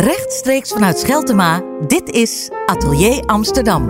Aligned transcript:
Rechtstreeks 0.00 0.72
vanuit 0.72 0.98
Scheltema, 0.98 1.62
dit 1.86 2.08
is 2.08 2.50
Atelier 2.66 3.24
Amsterdam. 3.24 3.86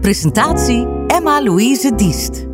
Presentatie 0.00 0.86
Emma-Louise 1.06 1.94
Diest. 1.94 2.46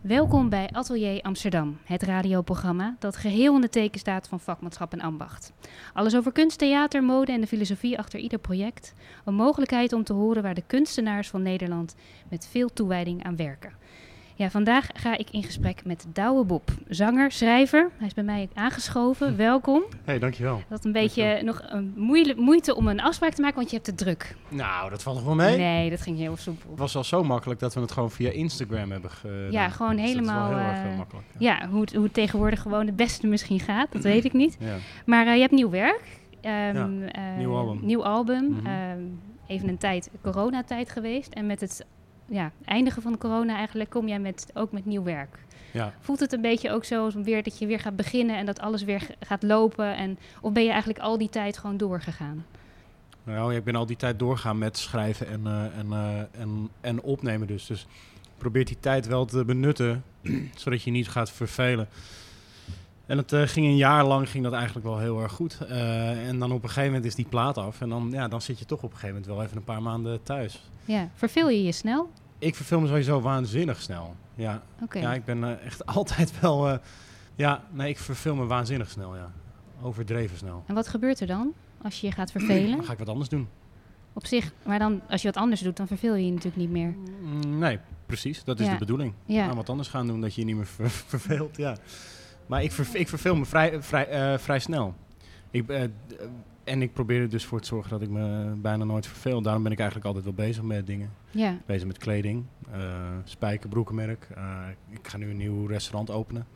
Welkom 0.00 0.48
bij 0.48 0.68
Atelier 0.72 1.22
Amsterdam, 1.22 1.78
het 1.84 2.02
radioprogramma 2.02 2.96
dat 2.98 3.16
geheel 3.16 3.54
in 3.54 3.60
de 3.60 3.68
teken 3.68 4.00
staat 4.00 4.28
van 4.28 4.40
vakmanschap 4.40 4.92
en 4.92 5.00
ambacht. 5.00 5.52
Alles 5.92 6.16
over 6.16 6.32
kunst, 6.32 6.58
theater, 6.58 7.02
mode 7.02 7.32
en 7.32 7.40
de 7.40 7.46
filosofie 7.46 7.98
achter 7.98 8.18
ieder 8.18 8.38
project. 8.38 8.94
Een 9.24 9.34
mogelijkheid 9.34 9.92
om 9.92 10.04
te 10.04 10.12
horen 10.12 10.42
waar 10.42 10.54
de 10.54 10.64
kunstenaars 10.66 11.28
van 11.28 11.42
Nederland 11.42 11.94
met 12.30 12.48
veel 12.50 12.68
toewijding 12.72 13.24
aan 13.24 13.36
werken. 13.36 13.72
Ja, 14.36 14.50
vandaag 14.50 14.86
ga 14.94 15.16
ik 15.16 15.30
in 15.30 15.42
gesprek 15.42 15.84
met 15.84 16.06
Douwe 16.12 16.44
Bob, 16.44 16.70
zanger, 16.88 17.32
schrijver. 17.32 17.90
Hij 17.96 18.06
is 18.06 18.14
bij 18.14 18.24
mij 18.24 18.48
aangeschoven. 18.54 19.36
Welkom. 19.36 19.82
Hey, 20.04 20.18
dankjewel. 20.18 20.62
Dat 20.68 20.84
een 20.84 20.92
beetje 20.92 21.42
nog 21.42 21.62
een 21.66 21.92
moeite 22.36 22.74
om 22.76 22.88
een 22.88 23.00
afspraak 23.00 23.32
te 23.32 23.40
maken, 23.40 23.56
want 23.56 23.70
je 23.70 23.74
hebt 23.76 23.86
het 23.88 23.98
druk. 23.98 24.36
Nou, 24.48 24.90
dat 24.90 25.02
valt 25.02 25.16
nog 25.16 25.24
wel 25.24 25.34
mee. 25.34 25.56
Nee, 25.56 25.90
dat 25.90 26.00
ging 26.00 26.18
heel 26.18 26.36
soepel. 26.36 26.70
Het 26.70 26.78
was 26.78 26.96
al 26.96 27.04
zo 27.04 27.22
makkelijk 27.24 27.60
dat 27.60 27.74
we 27.74 27.80
het 27.80 27.92
gewoon 27.92 28.10
via 28.10 28.30
Instagram 28.30 28.90
hebben 28.90 29.10
gedaan. 29.10 29.50
Ja, 29.50 29.68
gewoon 29.68 29.96
Dus 29.96 30.04
helemaal, 30.04 30.48
heel 30.48 30.58
erg 30.58 30.96
makkelijk. 30.96 31.26
Ja, 31.38 31.68
hoe 31.68 31.80
het, 31.80 31.94
hoe 31.94 32.04
het 32.04 32.14
tegenwoordig 32.14 32.60
gewoon 32.62 32.86
het 32.86 32.96
beste 32.96 33.26
misschien 33.26 33.60
gaat, 33.60 33.92
dat 33.92 34.02
weet 34.02 34.24
ik 34.24 34.32
niet. 34.32 34.56
Ja. 34.60 34.74
Maar 35.06 35.26
eh, 35.26 35.34
je 35.34 35.40
hebt 35.40 35.52
nieuw 35.52 35.70
werk. 35.70 36.02
Ehm, 36.40 36.54
Ja, 36.54 36.88
eh, 37.08 37.36
nieuw 37.38 37.54
album. 37.56 37.78
Nieuw 37.82 38.04
album. 38.04 38.44
Mhm. 38.50 38.66
Ehm, 38.66 38.98
even 39.46 39.68
een 39.68 39.78
tijd, 39.78 40.10
coronatijd 40.22 40.90
geweest. 40.90 41.32
En 41.32 41.46
met 41.46 41.60
het 41.60 41.86
ja, 42.26 42.52
eindigen 42.64 43.02
van 43.02 43.18
corona 43.18 43.56
eigenlijk 43.56 43.90
kom 43.90 44.08
jij 44.08 44.18
met, 44.18 44.46
ook 44.54 44.72
met 44.72 44.86
nieuw 44.86 45.02
werk. 45.02 45.38
ja. 45.70 45.94
Voelt 46.00 46.20
het 46.20 46.32
een 46.32 46.40
beetje 46.40 46.70
ook 46.70 46.84
zo 46.84 47.04
als 47.04 47.14
weer 47.14 47.42
dat 47.42 47.58
je 47.58 47.66
weer 47.66 47.80
gaat 47.80 47.96
beginnen 47.96 48.36
en 48.36 48.46
dat 48.46 48.60
alles 48.60 48.82
weer 48.82 49.06
gaat 49.20 49.42
lopen? 49.42 49.96
En, 49.96 50.18
of 50.40 50.52
ben 50.52 50.62
je 50.62 50.70
eigenlijk 50.70 50.98
al 50.98 51.18
die 51.18 51.28
tijd 51.28 51.58
gewoon 51.58 51.76
doorgegaan? 51.76 52.44
Nou, 53.24 53.54
ik 53.54 53.64
ben 53.64 53.76
al 53.76 53.86
die 53.86 53.96
tijd 53.96 54.18
doorgaan 54.18 54.58
met 54.58 54.78
schrijven 54.78 55.28
en, 55.28 55.46
eh, 55.46 55.78
en, 55.78 55.92
eh, 55.92 56.40
en, 56.40 56.68
en 56.80 57.02
opnemen 57.02 57.46
dus. 57.46 57.66
Dus 57.66 57.86
probeer 58.38 58.64
die 58.64 58.80
tijd 58.80 59.06
wel 59.06 59.24
te 59.24 59.44
benutten, 59.44 60.04
zodat 60.54 60.82
je 60.82 60.90
niet 60.90 61.08
gaat 61.08 61.30
vervelen. 61.30 61.88
En 63.06 63.16
het 63.16 63.32
eh, 63.32 63.42
ging 63.42 63.66
een 63.66 63.76
jaar 63.76 64.04
lang 64.04 64.30
ging 64.30 64.44
dat 64.44 64.52
eigenlijk 64.52 64.86
wel 64.86 64.98
heel 64.98 65.22
erg 65.22 65.32
goed. 65.32 65.58
En 65.68 66.38
dan 66.38 66.52
op 66.52 66.62
een 66.62 66.68
gegeven 66.68 66.88
moment 66.88 67.04
is 67.04 67.14
die 67.14 67.26
plaat 67.28 67.58
af. 67.58 67.80
En 67.80 67.88
dan, 67.88 68.08
ja, 68.10 68.28
dan 68.28 68.42
zit 68.42 68.58
je 68.58 68.64
toch 68.64 68.82
op 68.82 68.90
een 68.90 68.96
gegeven 68.96 69.14
moment 69.14 69.26
wel 69.26 69.42
even 69.42 69.56
een 69.56 69.64
paar 69.64 69.82
maanden 69.82 70.22
thuis. 70.22 70.62
Ja, 70.84 71.08
verveel 71.14 71.48
je 71.48 71.62
je 71.62 71.72
snel? 71.72 72.10
Ik 72.44 72.54
verveel 72.54 72.80
me 72.80 72.86
sowieso 72.86 73.20
waanzinnig 73.20 73.80
snel. 73.82 74.14
Ja. 74.34 74.62
Ja, 74.92 75.14
ik 75.14 75.24
ben 75.24 75.44
eh, 75.44 75.66
echt 75.66 75.86
altijd 75.96 76.40
wel. 76.40 76.68
eh, 76.68 76.78
ja, 77.34 77.62
nee, 77.70 77.88
ik 77.88 77.98
verveel 77.98 78.34
me 78.34 78.44
waanzinnig 78.46 78.90
snel, 78.90 79.16
ja. 79.16 79.30
Overdreven 79.82 80.36
snel. 80.36 80.62
En 80.66 80.74
wat 80.74 80.88
gebeurt 80.88 81.20
er 81.20 81.26
dan 81.26 81.52
als 81.82 82.00
je 82.00 82.06
je 82.06 82.12
gaat 82.12 82.30
vervelen? 82.36 82.76
Dan 82.76 82.84
ga 82.84 82.92
ik 82.92 82.98
wat 82.98 83.08
anders 83.08 83.28
doen. 83.28 83.48
Op 84.12 84.26
zich, 84.26 84.52
maar 84.64 84.78
dan 84.78 85.00
als 85.08 85.22
je 85.22 85.26
wat 85.28 85.36
anders 85.36 85.60
doet, 85.60 85.76
dan 85.76 85.86
verveel 85.86 86.14
je 86.14 86.24
je 86.24 86.30
natuurlijk 86.30 86.56
niet 86.56 86.70
meer. 86.70 86.94
Mm, 87.22 87.58
nee, 87.58 87.78
precies. 88.06 88.44
Dat 88.44 88.60
is 88.60 88.66
Ja. 88.66 88.72
de 88.72 88.78
bedoeling. 88.78 89.12
Ja. 89.26 89.44
Nou, 89.44 89.56
wat 89.56 89.68
anders 89.70 89.88
gaan 89.88 90.06
doen 90.06 90.20
dat 90.20 90.34
je 90.34 90.40
je 90.40 90.46
niet 90.46 90.56
meer 90.56 90.66
ver- 90.66 90.90
verveelt, 91.16 91.56
ja. 91.56 91.76
Maar 92.46 92.62
ik, 92.62 92.72
ver, 92.72 92.86
ik 92.92 93.08
verveel 93.08 93.36
me 93.36 93.44
vrij, 93.44 93.82
vrij, 93.82 94.08
eh, 94.08 94.38
vrij 94.38 94.58
snel. 94.58 94.94
Ik, 95.54 95.68
eh, 95.68 95.82
en 96.64 96.82
ik 96.82 96.92
probeer 96.92 97.20
er 97.20 97.28
dus 97.28 97.44
voor 97.44 97.60
te 97.60 97.66
zorgen 97.66 97.90
dat 97.90 98.02
ik 98.02 98.08
me 98.08 98.52
bijna 98.56 98.84
nooit 98.84 99.06
verveel. 99.06 99.42
Daarom 99.42 99.62
ben 99.62 99.72
ik 99.72 99.78
eigenlijk 99.78 100.06
altijd 100.08 100.24
wel 100.24 100.34
bezig 100.34 100.62
met 100.62 100.86
dingen. 100.86 101.10
Ja. 101.30 101.56
Bezig 101.66 101.86
met 101.86 101.98
kleding, 101.98 102.44
spijker, 103.24 103.68
broekenmerk. 103.68 104.28
Eh, 104.34 104.58
ik 104.90 105.08
ga 105.08 105.16
nu 105.16 105.30
een 105.30 105.36
nieuw 105.36 105.66
restaurant 105.66 106.10
openen. 106.10 106.46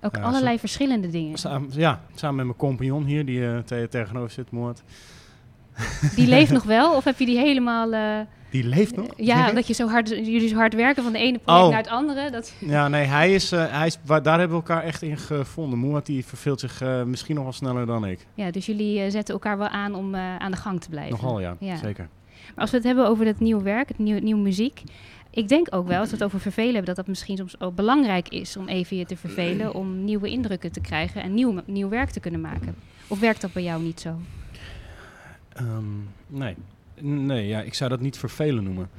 Ook 0.00 0.18
allerlei 0.18 0.58
verschillende 0.58 1.08
dingen. 1.10 1.38
Samen, 1.38 1.68
ja, 1.72 2.00
samen 2.14 2.36
met 2.36 2.44
mijn 2.44 2.58
compagnon 2.58 3.04
hier, 3.04 3.24
die 3.26 3.64
te- 3.64 3.86
tegenover 3.90 4.30
zit, 4.30 4.50
Moord. 4.50 4.82
Die 6.14 6.26
leeft 6.26 6.52
nog 6.58 6.64
wel? 6.64 6.96
Of 6.96 7.04
heb 7.04 7.18
je 7.18 7.26
die 7.26 7.38
helemaal... 7.38 8.26
Die 8.50 8.64
leeft 8.64 8.96
nog? 8.96 9.06
ja, 9.16 9.48
omdat 9.48 9.66
je 9.66 9.72
zo 9.74 9.88
hard, 9.88 10.08
jullie 10.08 10.48
zo 10.48 10.56
hard 10.56 10.74
werken 10.74 11.02
van 11.02 11.12
de 11.12 11.18
ene 11.18 11.38
project 11.38 11.64
Oh. 11.64 11.68
naar 11.70 11.78
het 11.82 11.88
andere. 11.88 12.30
Dat, 12.30 12.54
Ja, 12.58 12.88
nee, 12.88 13.04
hij 13.04 13.34
is, 13.34 13.52
eh, 13.52 13.64
hij 13.70 13.86
is, 13.86 13.98
daar 14.04 14.22
hebben 14.38 14.48
we 14.48 14.54
elkaar 14.54 14.82
echt 14.82 15.02
in 15.02 15.16
gevonden. 15.18 15.78
Moerd 15.78 16.06
die 16.06 16.24
verveelt 16.24 16.60
zich 16.60 16.80
eh, 16.82 17.02
misschien 17.02 17.34
nog 17.34 17.44
wel 17.44 17.52
sneller 17.52 17.86
dan 17.86 18.04
ik. 18.06 18.26
ja, 18.34 18.50
dus 18.50 18.66
jullie 18.66 19.00
eh, 19.00 19.10
zetten 19.10 19.34
elkaar 19.34 19.58
wel 19.58 19.68
aan 19.68 19.94
om 19.94 20.14
aan 20.16 20.50
de 20.50 20.56
gang 20.56 20.80
te 20.80 20.88
blijven. 20.88 21.12
Nogal, 21.22 21.40
ja, 21.40 21.56
Ja. 21.60 21.76
zeker. 21.76 22.08
Maar 22.54 22.60
als 22.60 22.70
we 22.70 22.76
het 22.76 22.86
hebben 22.86 23.06
over 23.06 23.26
het 23.26 23.40
nieuwe 23.40 23.62
werk, 23.62 23.88
het 23.88 23.98
nieuwe, 23.98 24.20
nieuwe 24.20 24.40
muziek. 24.42 24.82
Ik 25.30 25.48
denk 25.48 25.66
ook 25.74 25.86
wel, 25.88 25.98
als 26.00 26.08
we 26.10 26.14
het 26.14 26.24
over 26.24 26.40
vervelen 26.40 26.68
hebben, 26.74 26.86
dat 26.86 26.96
dat 26.96 27.06
misschien 27.06 27.36
soms 27.36 27.60
ook 27.60 27.74
belangrijk 27.74 28.28
is 28.28 28.56
om 28.56 28.68
even 28.68 28.96
je 28.96 29.04
te 29.06 29.16
vervelen. 29.16 29.74
Om 29.74 30.04
nieuwe 30.04 30.30
indrukken 30.30 30.72
te 30.72 30.80
krijgen 30.80 31.22
en 31.22 31.34
nieuw, 31.34 31.60
nieuw 31.66 31.88
werk 31.88 32.10
te 32.10 32.20
kunnen 32.20 32.40
maken. 32.40 32.74
Of 33.08 33.20
werkt 33.20 33.40
dat 33.40 33.52
bij 33.52 33.62
jou 33.62 33.82
niet 33.82 34.00
zo? 34.00 34.14
Ehm, 35.52 35.84
nee. 36.26 36.54
Nee, 37.00 37.46
ja, 37.46 37.60
ik 37.60 37.74
zou 37.74 37.90
dat 37.90 38.00
niet 38.00 38.18
vervelen 38.18 38.64
noemen. 38.64 38.90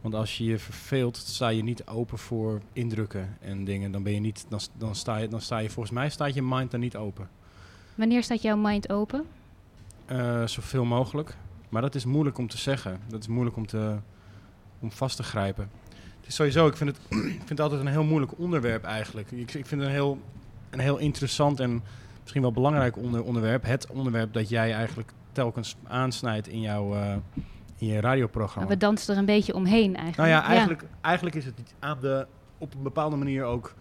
Want 0.00 0.14
als 0.16 0.38
je 0.38 0.44
je 0.44 0.58
verveelt, 0.58 1.16
sta 1.16 1.48
je 1.48 1.62
niet 1.62 1.86
open 1.86 2.18
voor 2.18 2.60
indrukken 2.72 3.36
en 3.40 3.64
dingen. 3.64 3.90
Dan 3.90 4.02
ben 4.02 4.12
je 4.12 4.20
niet, 4.20 4.46
dan, 4.48 4.60
dan, 4.78 4.94
sta, 4.94 5.16
je, 5.16 5.28
dan 5.28 5.40
sta 5.40 5.58
je, 5.58 5.70
volgens 5.70 5.94
mij 5.94 6.10
staat 6.10 6.34
je 6.34 6.42
mind 6.42 6.70
dan 6.70 6.80
niet 6.80 6.96
open. 6.96 7.28
Wanneer 7.94 8.22
staat 8.22 8.42
jouw 8.42 8.56
mind 8.56 8.90
open? 8.90 9.24
Eh, 10.06 10.46
zoveel 10.46 10.84
mogelijk. 10.84 11.36
Maar 11.68 11.82
dat 11.82 11.94
is 11.94 12.04
moeilijk 12.04 12.38
om 12.38 12.48
te 12.48 12.58
zeggen. 12.58 13.00
Dat 13.08 13.20
is 13.20 13.28
moeilijk 13.28 13.56
om, 13.56 13.66
te, 13.66 13.96
om 14.78 14.92
vast 14.92 15.16
te 15.16 15.22
grijpen. 15.22 15.70
Het 16.18 16.26
is 16.26 16.34
sowieso, 16.34 16.66
ik 16.66 16.76
vind 16.76 16.90
het, 16.90 16.98
ik 17.10 17.36
vind 17.36 17.48
het 17.48 17.60
altijd 17.60 17.80
een 17.80 17.86
heel 17.86 18.04
moeilijk 18.04 18.38
onderwerp 18.38 18.84
eigenlijk. 18.84 19.30
Ik, 19.30 19.54
ik 19.54 19.66
vind 19.66 19.80
het 19.80 19.90
een 19.90 19.96
heel, 19.96 20.18
een 20.70 20.80
heel 20.80 20.98
interessant 20.98 21.60
en 21.60 21.82
misschien 22.20 22.42
wel 22.42 22.52
belangrijk 22.52 22.96
onder, 22.96 23.22
onderwerp. 23.22 23.64
Het 23.64 23.86
onderwerp 23.90 24.32
dat 24.32 24.48
jij 24.48 24.72
eigenlijk 24.72 25.12
telkens 25.34 25.76
aansnijdt 25.84 26.48
in, 26.48 26.60
jouw, 26.60 26.94
eh, 26.94 27.16
in 27.78 27.86
je 27.86 28.00
radioprogramma. 28.00 28.68
We 28.68 28.76
dansen 28.76 29.12
er 29.14 29.20
een 29.20 29.26
beetje 29.26 29.54
omheen 29.54 29.96
eigenlijk. 29.96 30.16
Nou 30.16 30.28
ja, 30.28 30.42
eigenlijk, 30.42 30.84
eigenlijk 31.00 31.36
is 31.36 31.44
het 31.44 31.54
aan 31.78 31.98
de, 32.00 32.26
op 32.58 32.74
een 32.74 32.82
bepaalde 32.82 33.16
manier 33.16 33.44
ook 33.44 33.74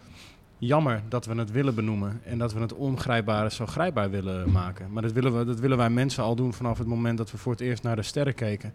jammer 0.57 1.01
dat 1.09 1.25
we 1.25 1.35
het 1.35 1.51
willen 1.51 1.75
benoemen. 1.75 2.21
En 2.25 2.37
dat 2.37 2.53
we 2.53 2.59
het 2.59 2.73
ongrijpbare 2.73 3.51
zo 3.51 3.65
grijpbaar 3.65 4.09
willen 4.09 4.51
maken. 4.51 4.91
Maar 4.91 5.01
dat 5.01 5.11
willen, 5.11 5.37
we, 5.37 5.45
dat 5.45 5.59
willen 5.59 5.77
wij 5.77 5.89
mensen 5.89 6.23
al 6.23 6.35
doen 6.35 6.53
vanaf 6.53 6.77
het 6.77 6.87
moment 6.87 7.17
dat 7.17 7.31
we 7.31 7.37
voor 7.37 7.51
het 7.51 7.61
eerst 7.61 7.83
naar 7.83 7.95
de 7.95 8.01
sterren 8.01 8.35
keken. 8.35 8.73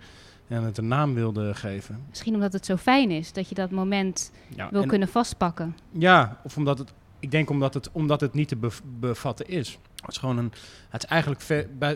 En 0.49 0.63
het 0.63 0.79
een 0.79 0.89
naam 0.89 1.15
wilden 1.15 1.55
geven. 1.57 2.05
Misschien 2.09 2.35
omdat 2.35 2.53
het 2.53 2.67
zo 2.67 2.77
fijn 2.77 3.11
is 3.11 3.33
dat 3.33 3.49
je 3.49 3.55
dat 3.55 3.71
moment 3.71 4.33
Ja, 4.57 4.69
wil 4.71 4.83
en- 4.83 4.89
kunnen 4.89 5.09
vastpakken. 5.09 5.77
ja 5.91 6.41
of 6.45 6.57
omdat 6.57 6.79
het, 6.79 6.93
ik 7.21 7.31
denk 7.31 7.51
omdat 7.51 7.75
het, 7.75 7.91
omdat 7.93 8.21
het 8.21 8.35
niet 8.35 8.49
te 8.49 8.57
bev- 8.57 8.81
bevatten 8.85 9.49
is. 9.49 9.79
Het 9.97 10.11
is 10.11 10.19
gewoon 10.19 10.39
een, 10.39 10.53
het 10.89 11.03
is 11.03 11.09
eigenlijk 11.09 11.43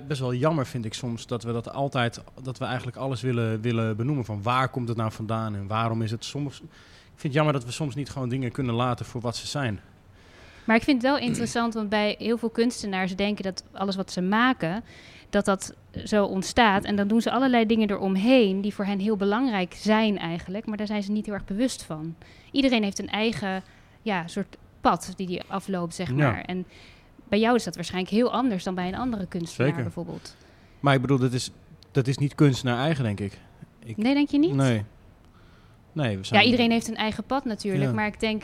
best 0.08 0.20
wel 0.20 0.34
jammer 0.34 0.66
vind 0.66 0.84
ik 0.84 0.94
soms 0.94 1.26
dat 1.26 1.42
we 1.42 1.52
dat 1.52 1.72
altijd, 1.72 2.22
dat 2.42 2.58
we 2.58 2.64
eigenlijk 2.64 2.96
alles 2.96 3.20
willen, 3.20 3.60
willen 3.60 3.96
benoemen. 3.96 4.24
Van 4.24 4.42
waar 4.42 4.68
komt 4.68 4.88
het 4.88 4.96
nou 4.96 5.12
vandaan 5.12 5.54
en 5.54 5.66
waarom 5.66 6.02
is 6.02 6.10
het 6.10 6.24
soms. 6.24 6.60
Ik 6.60 6.68
vind 7.06 7.22
het 7.22 7.32
jammer 7.32 7.52
dat 7.52 7.64
we 7.64 7.70
soms 7.70 7.94
niet 7.94 8.10
gewoon 8.10 8.28
dingen 8.28 8.52
kunnen 8.52 8.74
laten 8.74 9.06
voor 9.06 9.20
wat 9.20 9.36
ze 9.36 9.46
zijn. 9.46 9.80
Maar 10.64 10.76
ik 10.76 10.82
vind 10.82 11.02
het 11.02 11.10
wel 11.10 11.20
interessant, 11.20 11.74
want 11.74 11.88
bij 11.88 12.14
heel 12.18 12.38
veel 12.38 12.50
kunstenaars 12.50 13.16
denken 13.16 13.44
dat 13.44 13.64
alles 13.72 13.96
wat 13.96 14.12
ze 14.12 14.20
maken, 14.20 14.84
dat 15.30 15.44
dat 15.44 15.74
zo 16.04 16.24
ontstaat. 16.24 16.84
En 16.84 16.96
dan 16.96 17.08
doen 17.08 17.20
ze 17.20 17.30
allerlei 17.30 17.66
dingen 17.66 17.90
eromheen 17.90 18.60
die 18.60 18.74
voor 18.74 18.84
hen 18.84 18.98
heel 18.98 19.16
belangrijk 19.16 19.74
zijn 19.76 20.18
eigenlijk, 20.18 20.66
maar 20.66 20.76
daar 20.76 20.86
zijn 20.86 21.02
ze 21.02 21.12
niet 21.12 21.26
heel 21.26 21.34
erg 21.34 21.44
bewust 21.44 21.82
van. 21.82 22.14
Iedereen 22.50 22.82
heeft 22.82 22.98
een 22.98 23.08
eigen 23.08 23.62
ja, 24.02 24.26
soort 24.26 24.56
pad 24.82 25.12
die 25.16 25.26
die 25.26 25.42
afloopt, 25.46 25.94
zeg 25.94 26.08
Ja. 26.08 26.14
maar. 26.14 26.40
En 26.40 26.66
bij 27.28 27.38
jou 27.38 27.54
is 27.56 27.64
dat 27.64 27.74
waarschijnlijk 27.74 28.12
heel 28.14 28.32
anders 28.32 28.64
dan 28.64 28.74
bij 28.74 28.88
een 28.88 28.94
andere 28.96 29.26
kunstenaar 29.26 29.68
Zeker. 29.68 29.82
bijvoorbeeld. 29.82 30.36
Maar 30.80 30.94
ik 30.94 31.00
bedoel, 31.00 31.18
dat 31.18 31.32
is, 31.32 31.50
dat 31.90 32.06
is 32.06 32.18
niet 32.18 32.34
kunst 32.34 32.64
naar 32.64 32.78
eigen, 32.78 33.04
denk 33.04 33.20
ik. 33.20 33.38
Ik- 33.84 33.96
Nee, 33.96 34.14
denk 34.14 34.28
je 34.30 34.38
niet? 34.38 34.54
Nee. 34.54 34.84
Nee, 35.92 36.18
we 36.18 36.24
zijn... 36.24 36.40
Ja, 36.40 36.46
iedereen 36.46 36.70
heeft 36.70 36.88
een 36.88 36.96
eigen 36.96 37.24
pad 37.24 37.44
natuurlijk. 37.44 37.84
Ja. 37.84 37.92
Maar 37.92 38.06
ik 38.06 38.20
denk, 38.20 38.42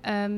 ehm, 0.00 0.32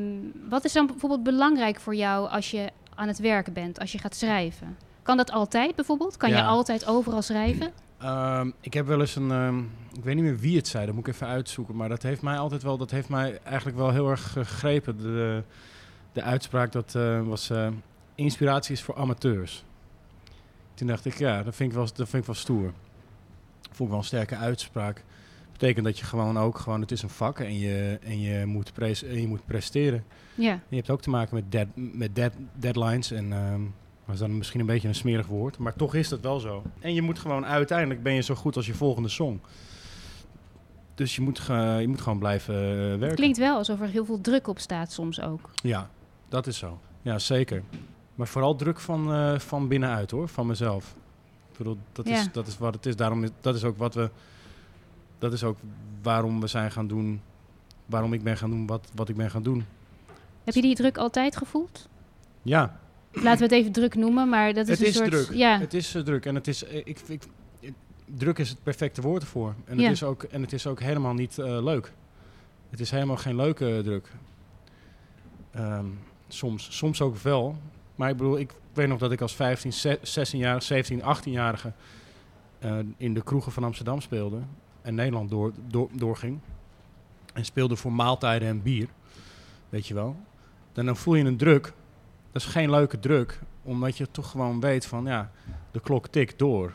wat 0.49 0.65
is 0.65 0.73
dan 0.73 0.87
bijvoorbeeld 0.87 1.23
belangrijk 1.23 1.81
voor 1.81 1.95
jou 1.95 2.29
als 2.31 2.51
je 2.51 2.71
aan 2.95 3.09
het 3.09 3.19
werken 3.19 3.53
bent, 3.53 3.79
als 3.81 3.93
je 3.93 3.99
gaat 3.99 4.15
schrijven? 4.17 4.77
Kan 5.03 5.17
dat 5.17 5.31
altijd 5.31 5.75
bijvoorbeeld? 5.75 6.17
Kan 6.17 6.31
je 6.31 6.43
altijd 6.43 6.87
overal 6.87 7.23
schrijven? 7.23 7.73
Ehm, 8.05 8.51
ik 8.61 8.75
heb 8.75 8.87
wel 8.87 9.01
eens 9.01 9.17
een, 9.17 9.31
ehm, 9.31 9.59
ik 9.93 10.05
weet 10.05 10.15
niet 10.15 10.25
meer 10.25 10.39
wie 10.39 10.57
het 10.57 10.69
zei, 10.69 10.87
dat 10.87 10.95
moet 10.95 11.07
ik 11.07 11.15
even 11.15 11.27
uitzoeken. 11.27 11.77
Maar 11.77 11.89
dat 11.89 12.03
heeft 12.03 12.23
mij 12.23 12.39
altijd 12.39 12.63
wel, 12.63 12.77
dat 12.77 12.91
heeft 12.91 13.09
mij 13.09 13.39
eigenlijk 13.43 13.77
wel 13.77 13.91
heel 13.91 14.11
erg 14.11 14.33
gegrepen. 14.33 14.99
De, 14.99 15.43
de 16.13 16.23
uitspraak 16.23 16.73
dat 16.73 16.95
eh, 16.95 17.23
was, 17.23 17.51
eh, 17.51 17.69
inspiratie 18.15 18.73
is 18.73 18.83
voor 18.83 18.97
amateurs. 18.97 19.65
Toen 20.75 20.87
dacht 20.87 21.05
ik, 21.05 21.19
ja, 21.19 21.43
dat 21.43 21.55
vind 21.55 21.71
ik 21.71 21.77
wel, 21.77 21.85
dat 21.85 22.09
vind 22.09 22.23
ik 22.23 22.25
wel 22.25 22.35
stoer. 22.35 22.73
Vond 23.63 23.81
ik 23.81 23.89
wel 23.89 23.99
een 23.99 24.05
sterke 24.05 24.37
uitspraak. 24.37 25.05
Betekent 25.53 25.85
dat 25.85 25.99
je 25.99 26.05
gewoon 26.05 26.39
ook, 26.39 26.59
gewoon, 26.59 26.81
het 26.81 26.91
is 26.91 27.03
een 27.03 27.09
vak 27.09 27.41
en 27.41 27.59
je, 27.59 27.99
en 28.03 28.21
je, 28.21 28.47
moet, 28.47 28.73
pres, 28.73 29.03
en 29.03 29.21
je 29.21 29.27
moet 29.27 29.47
presteren. 29.47 30.05
Ja. 30.35 30.61
Je 30.69 30.77
hebt 30.77 30.91
ook 30.91 31.03
te 31.03 31.11
maken 31.11 31.35
met, 31.35 31.53
dead, 31.53 31.67
met 31.75 32.15
dead, 32.15 32.33
deadlines 32.55 33.11
en 33.11 33.33
ehm, 33.33 33.63
dat 34.07 34.15
is 34.15 34.21
dan 34.21 34.37
misschien 34.37 34.61
een 34.61 34.67
beetje 34.67 34.89
een 34.89 34.95
smerig 34.95 35.27
woord, 35.27 35.59
maar 35.59 35.75
toch 35.75 35.95
is 35.95 36.09
dat 36.09 36.21
wel 36.21 36.41
zo. 36.41 36.63
En 36.81 36.95
je 36.95 37.03
moet 37.03 37.19
gewoon 37.19 37.47
uiteindelijk 37.47 38.03
ben 38.03 38.13
je 38.15 38.21
zo 38.21 38.35
goed 38.35 38.57
als 38.57 38.67
je 38.67 38.75
volgende 38.75 39.09
song. 39.09 39.41
Dus 40.95 41.17
je 41.17 41.23
moet, 41.23 41.43
je 41.81 41.85
moet 41.89 42.01
gewoon 42.01 42.19
blijven 42.19 42.55
eh, 42.55 42.61
werken. 42.77 43.01
Het 43.07 43.15
klinkt 43.15 43.39
wel 43.39 43.57
alsof 43.57 43.81
er 43.81 43.89
heel 43.89 44.05
veel 44.05 44.21
druk 44.21 44.49
op 44.49 44.59
staat 44.59 44.93
soms 44.93 45.21
ook. 45.21 45.51
Ja, 45.55 45.91
dat 46.29 46.47
is 46.47 46.59
zo. 46.59 46.79
Ja, 47.03 47.19
zeker. 47.19 47.63
Maar 48.15 48.27
vooral 48.27 48.57
druk 48.57 48.81
van, 48.81 49.13
eh, 49.13 49.39
van 49.39 49.69
binnenuit 49.69 50.11
hoor, 50.11 50.29
van 50.29 50.47
mezelf. 50.47 50.95
Ik 51.53 51.59
bedoel, 51.59 51.79
dat, 51.93 52.09
Ja. 52.09 52.15
is, 52.21 52.33
dat 52.33 52.47
is 52.47 52.59
wat 52.59 52.75
het 52.75 52.87
is. 52.87 52.97
Daarom 52.97 53.25
is, 53.25 53.31
dat 53.41 53.55
is 53.55 53.65
ook 53.65 53.79
wat 53.79 53.95
we. 53.95 54.11
Dat 55.19 55.33
is 55.33 55.45
ook 55.45 55.59
waarom 56.03 56.41
we 56.41 56.47
zijn 56.47 56.71
gaan 56.71 56.87
doen. 56.87 57.21
Waarom 57.87 58.13
ik 58.13 58.23
ben 58.23 58.37
gaan 58.37 58.51
doen 58.51 58.67
wat, 58.67 58.91
wat 58.95 59.09
ik 59.09 59.17
ben 59.17 59.31
gaan 59.31 59.43
doen. 59.43 59.65
Heb 60.45 60.55
je 60.55 60.63
die 60.63 60.75
druk 60.75 60.99
altijd 60.99 61.37
gevoeld? 61.37 61.89
Ja, 62.43 62.81
Laten 63.15 63.39
we 63.39 63.45
het 63.45 63.53
even 63.53 63.73
druk 63.73 63.95
noemen, 63.95 64.29
maar 64.29 64.53
dat 64.55 64.69
is 64.69 64.79
het 64.79 64.81
een 64.81 64.87
is 64.87 64.95
soort... 64.97 65.11
druk. 65.11 65.31
Ja, 65.33 65.59
Het 65.59 65.75
is 65.75 65.95
eh, 65.95 66.03
druk. 66.03 66.27
En 66.27 66.35
het 66.35 66.49
is. 66.49 66.65
eh, 66.65 66.77
ik, 66.77 67.01
ik, 67.09 67.23
druk 68.05 68.39
is 68.39 68.49
het 68.49 68.63
perfecte 68.63 69.01
woord 69.01 69.23
ervoor. 69.23 69.55
En, 69.65 69.77
Ja. 69.79 69.83
het, 69.83 69.93
is 69.93 70.03
ook, 70.03 70.23
en 70.23 70.41
het 70.43 70.53
is 70.53 70.67
ook 70.67 70.81
helemaal 70.81 71.15
niet 71.15 71.39
eh, 71.39 71.63
leuk. 71.63 71.93
Het 72.71 72.81
is 72.81 72.91
helemaal 72.91 73.17
geen 73.17 73.37
leuke 73.37 73.81
druk. 73.85 74.09
Ehm, 75.51 75.87
soms, 76.29 76.77
soms 76.77 77.01
ook 77.01 77.17
wel. 77.17 77.57
Maar 77.95 78.11
ik 78.11 78.17
bedoel, 78.17 78.39
ik 78.39 78.51
weet 78.73 78.89
nog 78.89 78.99
dat 78.99 79.13
ik 79.13 79.21
als 79.21 79.35
15, 79.35 79.73
16-jarige, 80.03 80.65
17, 80.67 81.01
18-jarige 81.03 81.73
eh, 82.59 82.79
in 82.97 83.15
de 83.15 83.23
kroegen 83.23 83.53
van 83.53 83.65
Amsterdam 83.65 84.01
speelde. 84.01 84.39
En 84.83 84.95
Nederland 84.95 85.31
door, 85.31 85.53
door, 85.67 85.89
doorging. 85.93 86.39
En 87.35 87.45
speelde 87.45 87.77
voor 87.77 87.93
maaltijden 87.93 88.49
en 88.49 88.63
bier. 88.63 88.89
Weet 89.69 89.87
je 89.87 89.95
wel. 89.95 90.17
Dan, 90.73 90.87
dan 90.87 90.97
voel 90.97 91.15
je 91.15 91.25
een 91.25 91.37
druk. 91.37 91.73
Dat 92.35 92.43
is 92.43 92.49
geen 92.49 92.71
leuke 92.71 92.99
druk. 92.99 93.41
Omdat 93.63 93.97
je 93.97 94.11
toch 94.11 94.31
gewoon 94.31 94.61
weet 94.61 94.87
van 94.87 95.05
ja, 95.05 95.31
de 95.71 95.81
klok 95.81 96.09
tikt 96.09 96.39
door. 96.39 96.75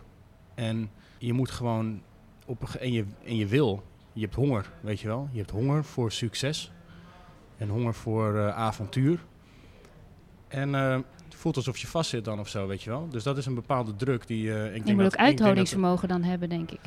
En 0.56 0.89
je 1.17 1.33
moet 1.33 1.51
gewoon 1.51 2.01
op 2.45 2.61
een 2.61 2.79
en 2.79 2.91
je, 2.91 3.06
en 3.25 3.35
je 3.35 3.45
wil. 3.47 3.83
Je 4.13 4.21
hebt 4.21 4.35
honger, 4.35 4.69
weet 4.81 5.00
je 5.00 5.07
wel. 5.07 5.29
Je 5.31 5.38
hebt 5.38 5.51
honger 5.51 5.83
voor 5.83 6.11
succes. 6.11 6.71
En 7.57 7.69
honger 7.69 7.94
voor 7.94 8.38
eh, 8.38 8.47
avontuur. 8.57 9.19
En 10.47 10.75
eh, 10.75 10.91
het 11.25 11.35
voelt 11.35 11.56
alsof 11.56 11.77
je 11.77 11.88
vastzit 11.88 12.25
dan 12.25 12.39
of 12.39 12.47
zo, 12.47 12.67
weet 12.67 12.83
je 12.83 12.89
wel. 12.89 13.07
Dus 13.09 13.23
dat 13.23 13.38
is 13.38 13.45
een 13.45 13.56
bepaalde 13.56 13.95
druk 13.95 14.27
die... 14.27 14.53
eh 14.53 14.65
ik 14.65 14.73
je 14.77 14.83
denk 14.83 14.85
moet 14.95 15.03
dat- 15.03 15.13
ook 15.13 15.19
uithoudingsvermogen 15.25 16.07
dan 16.07 16.23
hebben, 16.23 16.50
denk 16.50 16.71
ik. 16.71 16.79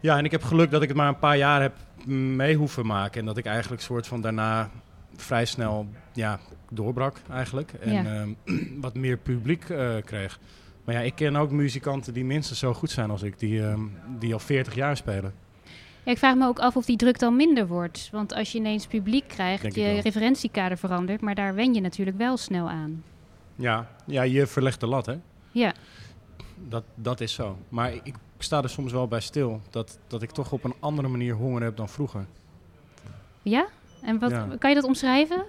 ja, 0.00 0.18
en 0.18 0.24
ik 0.24 0.30
heb 0.30 0.42
geluk 0.42 0.70
dat 0.70 0.82
ik 0.82 0.88
het 0.88 0.96
maar 0.96 1.08
een 1.08 1.18
paar 1.18 1.36
jaar 1.36 1.60
heb 1.60 1.76
mee 2.06 2.56
hoeven 2.56 2.86
maken. 2.86 3.20
En 3.20 3.26
dat 3.26 3.36
ik 3.36 3.46
eigenlijk 3.46 3.82
soort 3.82 4.06
van 4.06 4.20
daarna 4.20 4.70
vrij 5.16 5.44
snel 5.44 5.86
ja, 6.12 6.38
doorbrak 6.70 7.16
eigenlijk. 7.30 7.72
En 7.72 7.92
Ja. 7.92 8.04
ehm, 8.04 8.30
wat 8.80 8.94
meer 8.94 9.16
publiek 9.16 9.68
eh, 9.68 9.94
kreeg. 10.04 10.38
Maar 10.84 10.94
ja, 10.94 11.00
ik 11.00 11.14
ken 11.14 11.36
ook 11.36 11.50
muzikanten 11.50 12.14
die 12.14 12.24
minstens 12.24 12.58
zo 12.58 12.74
goed 12.74 12.90
zijn 12.90 13.10
als 13.10 13.22
ik. 13.22 13.38
Die, 13.38 13.62
ehm, 13.66 13.80
die 14.18 14.32
al 14.32 14.38
40 14.38 14.74
jaar 14.74 14.96
spelen. 14.96 15.32
Ja, 16.02 16.12
ik 16.12 16.18
vraag 16.18 16.34
me 16.34 16.46
ook 16.46 16.58
af 16.58 16.76
of 16.76 16.84
die 16.84 16.96
druk 16.96 17.18
dan 17.18 17.36
minder 17.36 17.66
wordt. 17.66 18.08
Want 18.12 18.32
als 18.34 18.52
je 18.52 18.58
ineens 18.58 18.86
publiek 18.86 19.28
krijgt, 19.28 19.62
Denk 19.62 19.74
je 19.74 20.00
referentiekader 20.00 20.78
verandert, 20.78 21.20
maar 21.20 21.34
daar 21.34 21.54
wen 21.54 21.74
je 21.74 21.80
natuurlijk 21.80 22.16
wel 22.16 22.36
snel 22.36 22.68
aan. 22.68 23.04
Ja, 23.56 23.88
ja 24.06 24.22
je 24.22 24.46
verlegt 24.46 24.80
de 24.80 24.86
lat 24.86 25.06
hè. 25.06 25.14
Ja, 25.50 25.74
Dat, 26.68 26.84
dat 26.94 27.20
is 27.20 27.32
zo. 27.32 27.58
Maar 27.68 27.92
ik 27.92 28.14
sta 28.38 28.62
er 28.62 28.68
soms 28.68 28.92
wel 28.92 29.08
bij 29.08 29.20
stil. 29.20 29.60
Dat, 29.70 29.98
dat 30.06 30.22
ik 30.22 30.30
toch 30.30 30.52
op 30.52 30.64
een 30.64 30.74
andere 30.80 31.08
manier 31.08 31.34
honger 31.34 31.62
heb 31.62 31.76
dan 31.76 31.88
vroeger. 31.88 32.26
ja? 33.42 33.66
En 34.02 34.18
wat, 34.18 34.30
Ja. 34.30 34.48
kan 34.58 34.70
je 34.70 34.76
dat 34.76 34.84
omschrijven? 34.84 35.44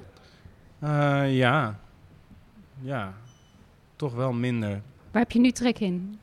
Eh, 0.80 1.38
ja. 1.38 1.80
Ja. 2.82 3.14
Toch 3.96 4.14
wel 4.14 4.32
minder. 4.34 4.82
Waar 5.12 5.22
heb 5.22 5.32
je 5.32 5.40
nu 5.40 5.52
trek 5.52 5.80
in? 5.80 6.20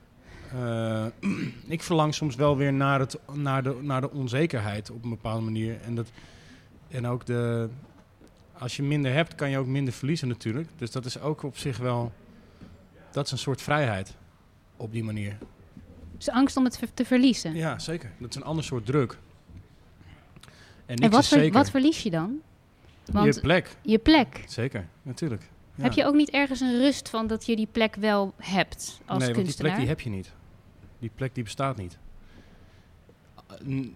Eh, 0.52 1.06
ik 1.68 1.82
verlang 1.82 2.14
soms 2.14 2.34
wel 2.34 2.56
weer 2.56 2.72
naar, 2.72 3.00
het, 3.00 3.18
naar, 3.32 3.62
de, 3.62 3.78
naar 3.80 4.00
de 4.00 4.10
onzekerheid 4.10 4.90
op 4.90 5.04
een 5.04 5.10
bepaalde 5.10 5.44
manier. 5.44 5.80
En, 5.80 5.94
dat, 5.94 6.10
en 6.88 7.06
ook 7.06 7.26
de. 7.26 7.68
Als 8.58 8.76
je 8.76 8.82
minder 8.82 9.12
hebt, 9.12 9.34
kan 9.34 9.50
je 9.50 9.58
ook 9.58 9.66
minder 9.66 9.92
verliezen 9.94 10.28
natuurlijk. 10.28 10.68
Dus 10.76 10.90
dat 10.90 11.04
is 11.04 11.20
ook 11.20 11.42
op 11.42 11.56
zich 11.56 11.78
wel. 11.78 12.12
Dat 13.10 13.24
is 13.26 13.32
een 13.32 13.38
soort 13.38 13.62
vrijheid. 13.62 14.16
Op 14.76 14.92
die 14.92 15.04
manier. 15.04 15.38
Dus 16.16 16.30
angst 16.30 16.56
om 16.56 16.64
het 16.64 16.90
te 16.94 17.04
verliezen. 17.04 17.54
Ja, 17.54 17.78
zeker. 17.78 18.10
Dat 18.18 18.30
is 18.30 18.36
een 18.36 18.44
ander 18.44 18.64
soort 18.64 18.86
druk. 18.86 19.18
En, 20.86 21.10
wat, 21.10 21.26
ver- 21.26 21.52
wat 21.52 21.70
verlies 21.70 22.02
je 22.02 22.10
dan? 22.10 22.40
Want 23.12 23.34
je 23.34 23.40
plek. 23.40 23.76
je 23.82 23.98
plek. 23.98 24.44
Zeker, 24.46 24.86
natuurlijk. 25.02 25.42
Ja. 25.74 25.82
Heb 25.82 25.92
je 25.92 26.04
ook 26.04 26.14
niet 26.14 26.30
ergens 26.30 26.60
een 26.60 26.78
rust 26.78 27.08
van 27.08 27.26
dat 27.26 27.46
je 27.46 27.56
die 27.56 27.68
plek 27.72 27.94
wel 27.94 28.32
hebt 28.36 29.00
als 29.04 29.18
nee, 29.18 29.18
want 29.18 29.24
die 29.34 29.34
kunstenaar? 29.34 29.70
plek 29.72 29.76
die 29.84 29.88
heb 29.88 30.00
je 30.00 30.10
niet. 30.10 30.32
Die 30.98 31.10
plek 31.14 31.34
die 31.34 31.44
bestaat 31.44 31.76
niet. 31.76 31.98
Uh, 33.66 33.86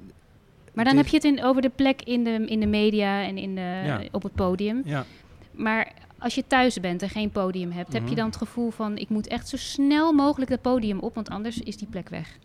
maar 0.72 0.84
dan 0.84 0.96
heb 0.96 1.06
je 1.06 1.16
het 1.16 1.24
in, 1.24 1.44
over 1.44 1.62
de 1.62 1.68
plek 1.68 2.02
in 2.02 2.24
de, 2.24 2.30
in 2.30 2.60
de 2.60 2.66
media 2.66 3.22
en 3.22 3.38
in 3.38 3.54
de, 3.54 3.60
Ja. 3.84 4.02
op 4.12 4.22
het 4.22 4.34
podium. 4.34 4.82
Ja, 4.84 5.04
Maar 5.50 5.92
als 6.18 6.34
je 6.34 6.44
thuis 6.46 6.80
bent 6.80 7.02
en 7.02 7.08
geen 7.10 7.30
podium 7.30 7.70
hebt, 7.70 7.92
heb 7.92 8.02
je 8.02 8.08
Mhm. 8.08 8.16
dan 8.16 8.26
het 8.26 8.36
gevoel 8.36 8.70
van 8.70 8.96
ik 8.96 9.08
moet 9.08 9.26
echt 9.26 9.48
zo 9.48 9.56
snel 9.56 10.12
mogelijk 10.12 10.50
het 10.50 10.62
podium 10.62 10.98
op, 10.98 11.14
want 11.14 11.28
anders 11.30 11.58
is 11.58 11.76
die 11.76 11.88
plek 11.88 12.08
weg. 12.08 12.38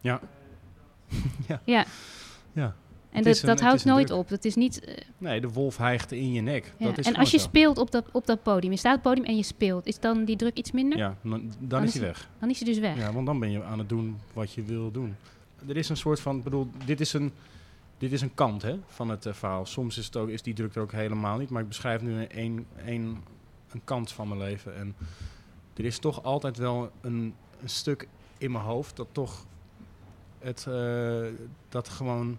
ja. 0.00 0.20
ja. 1.48 1.60
Ja. 1.64 1.84
Ja. 2.52 2.74
En 3.16 3.22
dat, 3.22 3.40
een- 3.40 3.46
dat 3.46 3.60
houdt 3.60 3.84
nooit 3.84 4.06
druk. 4.06 4.18
op. 4.18 4.28
Dat 4.28 4.44
is 4.44 4.54
niet. 4.54 4.84
eh, 4.84 4.94
Nee, 5.18 5.40
de 5.40 5.48
wolf 5.48 5.76
hijgt 5.76 6.12
in 6.12 6.32
je 6.32 6.40
nek. 6.40 6.72
ja. 6.78 6.86
Dat 6.86 6.98
is 6.98 7.06
En 7.06 7.14
als 7.16 7.30
je 7.30 7.38
zo. 7.38 7.44
speelt 7.46 7.78
op 7.78 7.90
dat, 7.90 8.04
op 8.12 8.26
dat 8.26 8.42
podium, 8.42 8.72
je 8.72 8.78
staat 8.78 8.96
op 8.96 9.02
het 9.04 9.12
podium 9.12 9.24
en 9.30 9.36
je 9.36 9.42
speelt, 9.42 9.86
is 9.86 10.00
dan 10.00 10.24
die 10.24 10.36
druk 10.36 10.56
iets 10.56 10.72
minder? 10.72 10.98
Ja, 10.98 11.16
dan, 11.22 11.52
dan, 11.58 11.82
is 11.82 11.92
hij 11.94 12.02
weg. 12.02 12.28
Dan 12.38 12.50
is 12.50 12.58
hij 12.60 12.68
dus 12.68 12.78
weg. 12.78 12.96
Ja, 12.96 13.12
want 13.12 13.26
dan 13.26 13.38
ben 13.38 13.50
je 13.50 13.62
aan 13.62 13.78
het 13.78 13.88
doen 13.88 14.16
wat 14.32 14.52
je 14.52 14.62
wil 14.62 14.90
doen. 14.90 15.16
Er 15.68 15.76
is 15.76 15.88
een 15.88 15.96
soort 15.96 16.20
van, 16.20 16.36
ik 16.36 16.42
bedoel, 16.44 16.68
dit 16.84 17.00
is 17.00 17.12
een, 17.12 17.32
dit 17.98 18.12
is 18.12 18.20
een 18.20 18.34
kant 18.34 18.62
hè, 18.62 18.78
van 18.86 19.08
het 19.08 19.26
eh, 19.26 19.32
verhaal. 19.32 19.66
Soms 19.66 19.98
is, 19.98 20.06
het 20.06 20.16
ook, 20.16 20.28
is 20.28 20.42
die 20.42 20.54
druk 20.54 20.74
er 20.74 20.82
ook 20.82 20.92
helemaal 20.92 21.38
niet, 21.38 21.50
maar 21.50 21.62
ik 21.62 21.68
beschrijf 21.68 22.00
nu 22.02 22.12
een, 22.20 22.38
een, 22.38 22.66
een, 22.84 23.16
een 23.72 23.80
kant 23.84 24.12
van 24.12 24.28
mijn 24.28 24.40
leven. 24.40 24.76
En 24.76 24.94
er 25.76 25.84
is 25.84 25.98
toch 25.98 26.22
altijd 26.22 26.56
wel 26.56 26.90
een, 27.00 27.34
een 27.62 27.68
stuk 27.68 28.08
in 28.38 28.52
mijn 28.52 28.64
hoofd 28.64 28.96
dat 28.96 29.06
toch 29.12 29.44
het, 30.38 30.66
eh, 30.68 31.20
dat 31.68 31.88
gewoon 31.88 32.38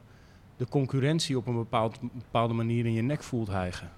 de 0.58 0.68
concurrentie 0.70 1.38
op 1.38 1.48
een 1.48 1.56
bepaald, 1.56 2.00
bepaalde 2.02 2.54
manier 2.54 2.86
in 2.86 2.94
je 2.94 3.02
nek 3.02 3.24
voelt 3.24 3.48
hijgen. 3.48 3.92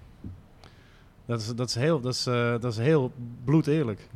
Dat 1.26 1.40
is, 1.40 1.56
dat 1.56 1.70
is 1.70 1.76
heel, 1.76 2.00
dat 2.00 2.14
is, 2.14 2.26
eh, 2.28 2.52
dat 2.60 2.72
is 2.72 2.78
heel 2.78 3.12
bloedeerlijk. 3.44 4.08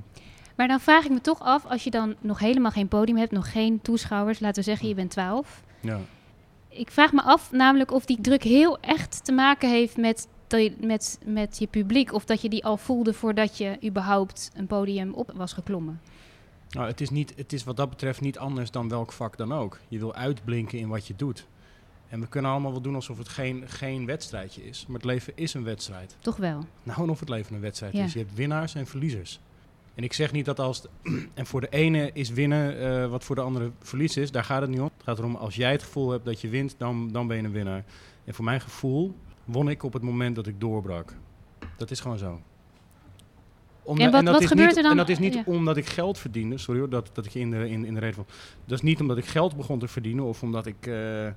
Maar 0.56 0.68
dan 0.68 0.80
vraag 0.80 1.04
ik 1.04 1.12
me 1.12 1.22
toch 1.22 1.40
af, 1.40 1.66
als 1.66 1.84
je 1.84 1.90
dan 1.90 2.16
nog 2.20 2.40
helemaal 2.40 2.72
geen 2.72 2.88
podium 2.88 3.18
hebt, 3.18 3.32
nog 3.32 3.52
geen 3.52 3.82
toeschouwers, 3.82 4.40
laten 4.40 4.64
we 4.64 4.70
zeggen 4.70 4.88
je 4.88 4.96
bent 4.96 5.12
12. 5.12 5.64
Ja. 5.80 6.00
Ik 6.70 6.92
vraag 6.92 7.12
me 7.12 7.22
af 7.22 7.52
namelijk 7.52 7.92
of 7.92 8.06
die 8.06 8.22
druk 8.22 8.44
heel 8.44 8.80
echt 8.80 9.26
te 9.26 9.32
maken 9.32 9.70
heeft 9.70 9.98
met, 9.98 10.28
met, 10.80 11.20
met 11.26 11.58
je 11.58 11.68
publiek. 11.68 12.14
Of 12.14 12.26
dat 12.26 12.42
je 12.42 12.50
die 12.50 12.66
al 12.66 12.78
voelde 12.78 13.14
voordat 13.14 13.58
je 13.58 13.78
überhaupt 13.84 14.52
een 14.56 14.68
podium 14.68 15.14
op 15.14 15.32
was 15.36 15.54
geklommen. 15.54 16.02
Nou, 16.70 16.88
het 16.88 17.02
is, 17.02 17.10
niet, 17.10 17.34
het 17.36 17.54
is 17.54 17.64
wat 17.64 17.78
dat 17.78 17.90
betreft 17.90 18.22
niet 18.22 18.38
anders 18.38 18.72
dan 18.72 18.90
welk 18.90 19.12
vak 19.12 19.38
dan 19.38 19.54
ook. 19.54 19.80
Je 19.88 20.00
wil 20.00 20.14
uitblinken 20.14 20.80
in 20.80 20.88
wat 20.88 21.08
je 21.08 21.16
doet. 21.16 21.46
En 22.14 22.20
we 22.20 22.28
kunnen 22.28 22.52
allemaal 22.52 22.72
wel 22.72 22.82
doen 22.82 22.96
alsof 22.96 23.18
het 23.18 23.30
geen, 23.30 23.64
geen 23.68 24.06
wedstrijdje 24.06 24.66
is. 24.66 24.86
Maar 24.88 24.96
het 24.96 25.06
leven 25.06 25.34
is 25.36 25.54
een 25.54 25.64
wedstrijd. 25.64 26.16
Toch 26.20 26.36
wel. 26.38 26.66
Nou, 26.84 27.02
en 27.02 27.10
of 27.10 27.20
het 27.20 27.30
leven 27.30 27.56
een 27.56 27.62
wedstrijd 27.62 27.94
Ja. 27.94 28.04
is. 28.04 28.14
Je 28.14 28.20
hebt 28.20 28.34
winnaars 28.34 28.76
en 28.76 28.88
verliezers. 28.88 29.40
En 29.96 30.04
ik 30.04 30.14
zeg 30.14 30.32
niet 30.32 30.46
dat 30.46 30.60
als... 30.60 30.86
en 31.34 31.46
voor 31.46 31.62
de 31.62 31.70
ene 31.70 32.10
is 32.14 32.30
winnen 32.30 32.80
eh, 32.80 33.10
wat 33.10 33.24
voor 33.24 33.36
de 33.36 33.42
andere 33.42 33.72
verlies 33.80 34.18
is. 34.18 34.32
Daar 34.32 34.44
gaat 34.44 34.62
het 34.62 34.70
niet 34.70 34.80
om. 34.80 34.86
Het 34.96 35.04
gaat 35.04 35.18
erom, 35.20 35.36
als 35.36 35.56
jij 35.56 35.72
het 35.72 35.84
gevoel 35.84 36.10
hebt 36.12 36.26
dat 36.26 36.42
je 36.42 36.50
wint, 36.50 36.76
dan, 36.78 37.10
dan 37.12 37.28
ben 37.28 37.38
je 37.38 37.44
een 37.44 37.52
winnaar. 37.52 37.84
En 38.26 38.34
voor 38.34 38.46
mijn 38.46 38.62
gevoel 38.62 39.16
won 39.46 39.70
ik 39.70 39.84
op 39.84 39.94
het 39.94 40.02
moment 40.04 40.36
dat 40.36 40.48
ik 40.48 40.60
doorbrak. 40.60 41.16
Dat 41.78 41.92
is 41.92 42.00
gewoon 42.00 42.18
zo. 42.18 42.42
Omdat- 43.84 44.06
En 44.06 44.12
wat- 44.12 44.24
dat 44.24 44.34
wat 44.34 44.42
is 44.42 44.48
gebeurt 44.48 44.68
niet, 44.68 44.78
er 44.78 44.84
dan? 44.84 44.92
En 44.92 44.98
dat 44.98 45.10
is 45.10 45.20
niet 45.20 45.34
Ja. 45.34 45.44
omdat 45.46 45.78
ik 45.78 45.86
geld 45.86 46.18
verdiende. 46.18 46.58
Sorry 46.58 46.80
hoor, 46.80 46.90
dat, 46.90 47.10
dat 47.14 47.26
ik 47.26 47.34
in 47.34 47.52
de, 47.52 47.70
in, 47.70 47.86
in 47.86 47.94
de 47.94 48.00
reden 48.00 48.16
van... 48.16 48.26
Dat 48.66 48.78
is 48.78 48.84
niet 48.84 49.00
omdat 49.00 49.18
ik 49.18 49.26
geld 49.26 49.56
begon 49.56 49.80
te 49.80 49.88
verdienen 49.88 50.24
of 50.26 50.44
omdat 50.44 50.66
ik... 50.66 50.88
eh, 50.88 51.28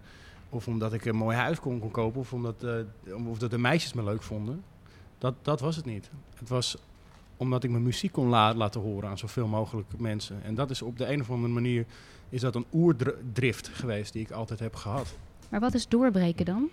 of 0.51 0.69
omdat 0.69 0.93
ik 0.93 1.05
een 1.05 1.17
mooi 1.17 1.37
huis 1.37 1.61
kon, 1.61 1.79
kon 1.81 1.91
kopen, 1.91 2.21
of 2.21 2.33
omdat, 2.33 2.63
eh, 2.65 3.29
of 3.29 3.39
dat 3.39 3.51
de 3.51 3.59
meisjes 3.59 3.93
me 3.93 4.03
leuk 4.05 4.23
vonden. 4.23 4.63
Dat, 5.19 5.35
dat 5.43 5.61
was 5.61 5.77
het 5.77 5.85
niet. 5.85 6.11
Het 6.35 6.49
was 6.49 6.77
omdat 7.37 7.65
ik 7.65 7.71
mijn 7.71 7.83
muziek 7.83 8.13
kon 8.13 8.27
la- 8.29 8.55
laten 8.55 8.81
horen 8.81 9.09
aan 9.09 9.19
zoveel 9.19 9.47
mogelijk 9.47 9.89
mensen. 9.99 10.43
En 10.43 10.55
dat 10.55 10.71
is 10.71 10.83
op 10.83 10.99
de 10.99 11.13
een 11.13 11.21
of 11.21 11.31
andere 11.31 11.53
manier 11.53 11.87
is 12.29 12.41
dat 12.41 12.55
een 12.55 12.67
oerdrift 12.73 13.69
geweest 13.69 14.13
die 14.13 14.23
ik 14.23 14.31
altijd 14.31 14.59
heb 14.59 14.75
gehad. 14.75 15.17
Maar 15.51 15.61
wat 15.61 15.75
is 15.75 15.89
doorbreken 15.89 16.45
dan? 16.45 16.69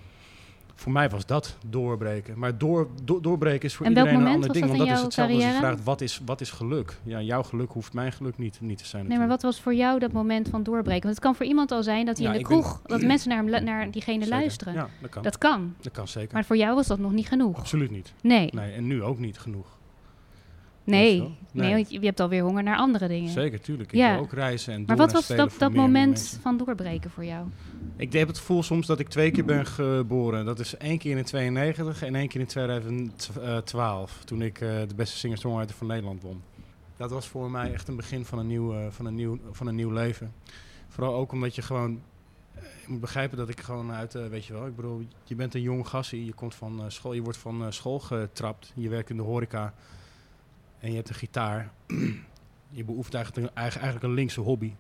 Voor 0.75 0.91
mij 0.91 1.09
was 1.09 1.25
dat 1.25 1.57
doorbreken. 1.67 2.39
Maar 2.39 2.57
door, 2.57 2.87
do- 3.03 3.19
doorbreken 3.21 3.65
is 3.65 3.75
voor 3.75 3.85
En 3.85 3.91
iedereen 3.91 4.15
een 4.19 4.27
ander 4.27 4.53
ding. 4.53 4.65
Want 4.65 4.77
dat 4.77 4.87
is 4.87 5.01
hetzelfde 5.01 5.33
als 5.33 5.43
je 5.43 5.49
carrière? 5.49 5.57
vraagt, 5.67 5.83
wat 5.83 6.01
is, 6.01 6.21
wat 6.25 6.41
is 6.41 6.51
geluk? 6.51 6.97
Ja, 7.03 7.21
jouw 7.21 7.43
geluk 7.43 7.71
hoeft 7.71 7.93
mijn 7.93 8.11
geluk 8.11 8.37
niet, 8.37 8.57
niet 8.61 8.77
te 8.77 8.85
zijn 8.85 9.07
Nee, 9.07 9.17
maar 9.17 9.27
wat 9.27 9.41
was 9.41 9.61
voor 9.61 9.73
jou 9.73 9.99
dat 9.99 10.11
moment 10.11 10.49
van 10.49 10.63
doorbreken? 10.63 11.01
Want 11.03 11.15
het 11.15 11.23
kan 11.23 11.35
voor 11.35 11.45
iemand 11.45 11.71
al 11.71 11.83
zijn 11.83 12.05
dat 12.05 12.17
hij 12.17 12.25
Ja, 12.27 12.33
in 12.33 12.41
de 12.41 12.47
ben- 12.47 12.57
kroeg, 12.59 12.81
dat 12.85 13.01
mensen 13.01 13.29
naar, 13.29 13.43
hem, 13.43 13.63
naar 13.63 13.91
diegene 13.91 14.23
Zeker. 14.23 14.37
luisteren. 14.39 14.73
Ja, 14.73 14.87
dat 15.01 15.09
kan. 15.09 15.23
Dat 15.23 15.37
kan. 15.37 15.73
dat 15.81 15.91
kan 15.93 16.07
zeker. 16.07 16.33
Maar 16.33 16.45
voor 16.45 16.57
jou 16.57 16.75
was 16.75 16.87
dat 16.87 16.99
nog 16.99 17.11
niet 17.11 17.27
genoeg. 17.27 17.57
Absoluut 17.57 17.91
niet. 17.91 18.13
Nee, 18.21 18.49
Nee, 18.53 18.71
en 18.71 18.87
nu 18.87 19.03
ook 19.03 19.19
niet 19.19 19.39
genoeg. 19.39 19.67
Nee. 20.83 21.19
Nee. 21.19 21.37
Nee. 21.51 21.73
want 21.73 21.91
je 21.91 21.99
je 21.99 22.05
hebt 22.05 22.19
alweer 22.19 22.41
honger 22.43 22.63
naar 22.63 22.77
andere 22.77 23.07
dingen. 23.07 23.29
Zeker, 23.29 23.61
tuurlijk. 23.61 23.91
Ik 23.91 23.97
Ja. 23.97 24.13
wil 24.13 24.21
ook 24.21 24.33
reizen 24.33 24.73
en 24.73 24.83
Maar 24.85 24.97
wat 24.97 25.11
was 25.11 25.27
dat, 25.27 25.55
dat 25.57 25.73
moment 25.73 26.07
mensen. 26.07 26.41
van 26.41 26.57
doorbreken 26.57 27.09
voor 27.11 27.25
jou? 27.25 27.47
Ik 27.95 28.13
heb 28.13 28.27
het 28.27 28.37
gevoel 28.37 28.63
soms 28.63 28.87
dat 28.87 28.99
ik 28.99 29.07
twee 29.07 29.31
keer 29.31 29.45
ben 29.45 29.65
geboren. 29.65 30.45
Dat 30.45 30.59
is 30.59 30.77
één 30.77 30.97
keer 30.97 31.17
in 31.17 31.23
92 31.23 32.03
en 32.03 32.15
één 32.15 32.27
keer 32.27 32.39
in 32.41 32.47
2012. 32.47 34.21
Toen 34.25 34.41
ik 34.41 34.61
eh, 34.61 34.69
de 34.87 34.95
beste 34.95 35.17
singer-songwriter 35.17 35.75
van 35.75 35.87
Nederland 35.87 36.21
won. 36.21 36.41
dat 36.97 37.11
was 37.11 37.27
voor 37.27 37.51
mij 37.51 37.73
echt 37.73 37.87
een 37.87 37.95
begin 37.95 38.25
van 38.25 38.39
een 38.39 38.47
nieuw, 38.47 38.73
eh, 38.73 38.85
van 38.89 39.05
een 39.05 39.15
nieuw, 39.15 39.37
van 39.51 39.67
een 39.67 39.75
nieuw 39.75 39.91
leven. 39.91 40.33
Vooral 40.87 41.13
ook 41.15 41.31
omdat 41.31 41.55
je 41.55 41.61
gewoon... 41.61 42.01
eh, 42.55 42.61
moet 42.87 42.99
begrijpen 42.99 43.37
dat 43.37 43.49
ik 43.49 43.59
gewoon 43.59 43.91
uit, 43.91 44.13
weet 44.13 44.45
je 44.45 44.53
wel, 44.53 44.65
ik 44.67 44.75
bedoel, 44.75 45.01
je 45.23 45.35
bent 45.35 45.53
een 45.55 45.61
jong 45.61 45.87
gassie, 45.87 46.25
je 46.25 46.33
komt 46.33 46.55
van 46.55 46.81
school, 46.87 47.13
je 47.13 47.21
wordt 47.21 47.37
van 47.37 47.73
school 47.73 47.99
getrapt, 47.99 48.71
je 48.75 48.89
werkt 48.89 49.09
in 49.09 49.17
de 49.17 49.23
horeca 49.23 49.73
en 50.83 50.89
je 50.89 50.95
hebt 50.95 51.09
een 51.09 51.15
gitaar. 51.15 51.71
je 52.69 52.83
beoefent 52.83 53.13
eigenlijk, 53.13 53.55
eigenlijk 53.55 54.03
een 54.03 54.13
linkse 54.13 54.41
hobby. 54.41 54.73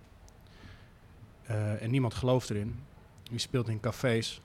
Eh, 1.43 1.81
en 1.81 1.91
niemand 1.91 2.13
gelooft 2.13 2.49
erin. 2.49 2.75
Je 3.23 3.37
speelt 3.37 3.67
in 3.67 3.79
cafés 3.79 4.41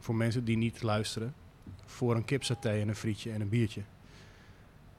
voor 0.00 0.14
mensen 0.14 0.44
die 0.44 0.56
niet 0.56 0.82
luisteren, 0.82 1.34
voor 1.84 2.16
een 2.16 2.24
kipsaté 2.24 2.70
en 2.70 2.88
een 2.88 2.94
frietje 2.96 3.32
en 3.32 3.40
een 3.40 3.48
biertje. 3.48 3.82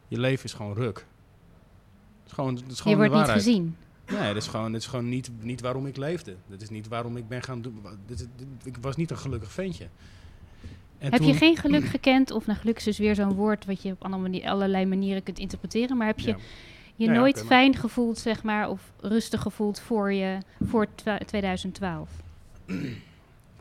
Je 0.07 0.19
leven 0.19 0.45
is 0.45 0.53
gewoon 0.53 0.73
ruk. 0.73 0.97
Het 0.97 2.25
is 2.27 2.31
gewoon, 2.31 2.55
het 2.55 2.63
is 2.71 2.77
Je 2.77 2.83
gewoon 2.83 2.97
wordt 2.97 3.13
de 3.13 3.19
niet 3.19 3.29
gezien. 3.31 3.75
Nee, 4.11 4.27
dat 4.33 4.35
is 4.43 4.47
gewoon, 4.47 4.71
dat 4.71 4.81
is 4.81 4.87
gewoon 4.87 5.09
niet, 5.09 5.31
niet 5.39 5.61
waarom 5.61 5.85
ik 5.87 5.97
leefde. 5.97 6.35
Dat 6.47 6.61
is 6.61 6.69
niet 6.69 6.87
waarom 6.87 7.17
ik 7.17 7.27
ben 7.27 7.43
gaan 7.43 7.61
doen. 7.61 7.81
Dit, 8.05 8.19
is- 8.19 8.27
dit- 8.35 8.47
ik 8.65 8.77
was 8.81 8.95
niet 8.95 9.11
een 9.11 9.17
gelukkig 9.17 9.51
ventje. 9.51 9.87
En 11.01 11.11
heb 11.11 11.21
je 11.21 11.33
geen 11.33 11.57
geluk 11.57 11.85
gekend? 11.85 12.31
Of 12.31 12.45
nou, 12.45 12.59
geluk 12.59 12.77
is 12.77 12.83
dus 12.83 12.97
weer 12.97 13.15
zo'n 13.15 13.33
woord 13.33 13.65
wat 13.65 13.81
je 13.81 13.91
op 13.91 14.03
allerlei 14.43 14.85
manieren 14.85 15.23
kunt 15.23 15.39
interpreteren. 15.39 15.97
Maar 15.97 16.07
heb 16.07 16.19
je 16.19 16.27
Ja. 16.29 16.37
je 16.95 17.05
Ja, 17.05 17.11
nooit 17.11 17.43
fijn 17.45 17.75
gevoeld, 17.75 18.17
zeg 18.17 18.43
maar, 18.43 18.69
of 18.69 18.91
rustig 18.99 19.41
gevoeld 19.41 19.79
voor 19.79 20.13
je 20.13 20.37
voor 20.63 20.87
twa- 20.95 21.17
2012? 21.25 22.09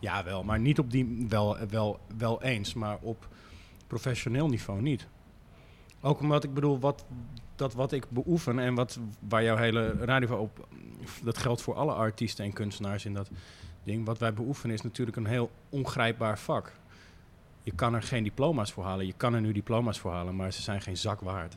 Ja, 0.00 0.24
wel, 0.24 0.42
maar 0.44 0.60
niet 0.60 0.78
op 0.78 0.90
die. 0.90 1.26
Wel, 1.28 1.56
wel, 1.70 2.00
wel 2.18 2.42
eens, 2.42 2.74
maar 2.74 2.98
op 3.00 3.28
professioneel 3.86 4.48
niveau 4.48 4.80
niet. 4.82 5.06
Ook 6.00 6.20
omdat 6.20 6.44
ik 6.44 6.54
bedoel, 6.54 6.78
wat, 6.78 7.04
dat 7.56 7.74
wat 7.74 7.92
ik 7.92 8.04
beoefen 8.10 8.58
en 8.58 8.74
wat, 8.74 8.98
waar 9.28 9.42
jouw 9.42 9.56
hele 9.56 9.90
radio 10.00 10.36
op. 10.36 10.68
Dat 11.22 11.38
geldt 11.38 11.62
voor 11.62 11.74
alle 11.74 11.92
artiesten 11.92 12.44
en 12.44 12.52
kunstenaars 12.52 13.04
in 13.04 13.14
dat 13.14 13.30
ding. 13.84 14.06
Wat 14.06 14.18
wij 14.18 14.32
beoefenen 14.34 14.74
is 14.74 14.82
natuurlijk 14.82 15.16
een 15.16 15.26
heel 15.26 15.50
ongrijpbaar 15.68 16.38
vak. 16.38 16.72
Je 17.62 17.72
kan 17.72 17.94
er 17.94 18.02
geen 18.02 18.24
diploma's 18.24 18.72
voor 18.72 18.84
halen. 18.84 19.06
Je 19.06 19.14
kan 19.16 19.34
er 19.34 19.40
nu 19.40 19.52
diploma's 19.52 19.98
voor 19.98 20.12
halen, 20.12 20.36
maar 20.36 20.52
ze 20.52 20.62
zijn 20.62 20.80
geen 20.80 20.96
zak 20.96 21.20
waard. 21.20 21.56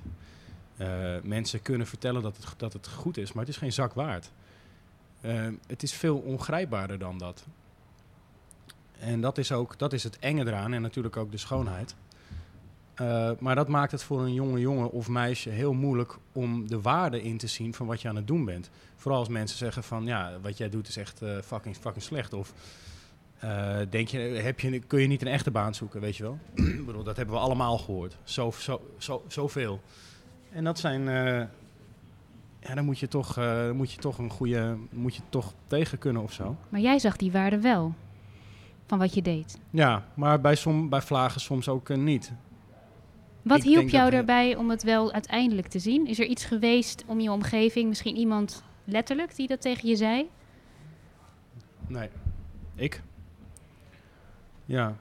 Eh, 0.77 1.15
mensen 1.23 1.61
kunnen 1.61 1.87
vertellen 1.87 2.21
dat 2.21 2.37
het, 2.37 2.53
dat 2.57 2.73
het 2.73 2.87
goed 2.87 3.17
is, 3.17 3.33
maar 3.33 3.45
het 3.45 3.53
is 3.53 3.59
geen 3.59 3.73
zak 3.73 3.93
waard. 3.93 4.31
Eh, 5.21 5.47
het 5.67 5.83
is 5.83 5.93
veel 5.93 6.17
ongrijpbaarder 6.17 6.99
dan 6.99 7.17
dat. 7.17 7.45
En 8.99 9.21
dat 9.21 9.37
is 9.37 9.51
ook 9.51 9.79
dat 9.79 9.93
is 9.93 10.03
het 10.03 10.19
enge 10.19 10.47
eraan 10.47 10.73
en 10.73 10.81
natuurlijk 10.81 11.17
ook 11.17 11.31
de 11.31 11.37
schoonheid. 11.37 11.95
Eh, 12.93 13.31
maar 13.39 13.55
dat 13.55 13.67
maakt 13.67 13.91
het 13.91 14.03
voor 14.03 14.21
een 14.21 14.33
jonge 14.33 14.59
jongen 14.59 14.91
of 14.91 15.07
meisje 15.07 15.49
heel 15.49 15.73
moeilijk 15.73 16.17
om 16.31 16.67
de 16.67 16.81
waarde 16.81 17.23
in 17.23 17.37
te 17.37 17.47
zien 17.47 17.73
van 17.73 17.87
wat 17.87 18.01
je 18.01 18.07
aan 18.07 18.15
het 18.15 18.27
doen 18.27 18.45
bent. 18.45 18.69
Vooral 18.95 19.19
als 19.19 19.29
mensen 19.29 19.57
zeggen 19.57 19.83
van 19.83 20.05
ja, 20.05 20.39
wat 20.41 20.57
jij 20.57 20.69
doet 20.69 20.87
is 20.87 20.97
echt 20.97 21.21
fucking, 21.43 21.75
fucking 21.75 22.03
slecht. 22.03 22.33
Of 22.33 22.53
eh, 23.43 23.77
denk 23.89 24.07
je, 24.07 24.17
heb 24.17 24.59
je, 24.59 24.79
kun 24.79 25.01
je 25.01 25.07
niet 25.07 25.21
een 25.21 25.27
echte 25.27 25.51
baan 25.51 25.75
zoeken, 25.75 26.01
weet 26.01 26.15
je 26.15 26.23
wel? 26.23 26.39
Ik 26.79 26.85
bedoel, 26.85 27.03
dat 27.03 27.17
hebben 27.17 27.35
we 27.35 27.41
allemaal 27.41 27.77
gehoord. 27.77 28.17
Zo, 28.23 28.51
zo, 28.51 28.81
zo, 28.97 29.23
zoveel. 29.27 29.81
En 30.51 30.63
dat 30.63 30.79
zijn. 30.79 31.07
eh, 31.07 31.47
ja, 32.59 32.75
dan 32.75 32.85
moet 32.85 32.99
je 32.99 33.07
toch, 33.07 33.37
eh, 33.37 33.71
moet 33.71 33.91
je 33.91 33.97
toch 33.97 34.17
een 34.17 34.29
goede. 34.29 34.77
Moet 34.89 35.15
je 35.15 35.21
toch 35.29 35.53
tegen 35.67 35.97
kunnen 35.97 36.21
of 36.21 36.33
zo. 36.33 36.55
Maar 36.69 36.79
jij 36.79 36.99
zag 36.99 37.15
die 37.15 37.31
waarde 37.31 37.59
wel 37.59 37.93
van 38.87 38.99
wat 38.99 39.13
je 39.13 39.21
deed. 39.21 39.59
Ja, 39.69 40.05
maar 40.13 40.41
bij, 40.41 40.55
som, 40.55 40.89
bij 40.89 41.01
vlagen 41.01 41.41
soms 41.41 41.69
ook 41.69 41.95
niet. 41.95 42.31
Wat 43.41 43.57
Ik 43.57 43.63
hielp 43.63 43.89
jou 43.89 44.11
daarbij 44.11 44.55
om 44.55 44.69
het 44.69 44.83
wel 44.83 45.11
uiteindelijk 45.11 45.67
te 45.67 45.79
zien? 45.79 46.07
Is 46.07 46.19
er 46.19 46.25
iets 46.25 46.45
geweest 46.45 47.03
om 47.07 47.19
je 47.19 47.31
omgeving, 47.31 47.87
misschien 47.87 48.15
iemand 48.15 48.63
letterlijk 48.83 49.35
die 49.35 49.47
dat 49.47 49.61
tegen 49.61 49.89
je 49.89 49.95
zei? 49.95 50.29
Nee. 51.87 52.09
Ik? 52.75 53.01
Ja. 54.65 54.95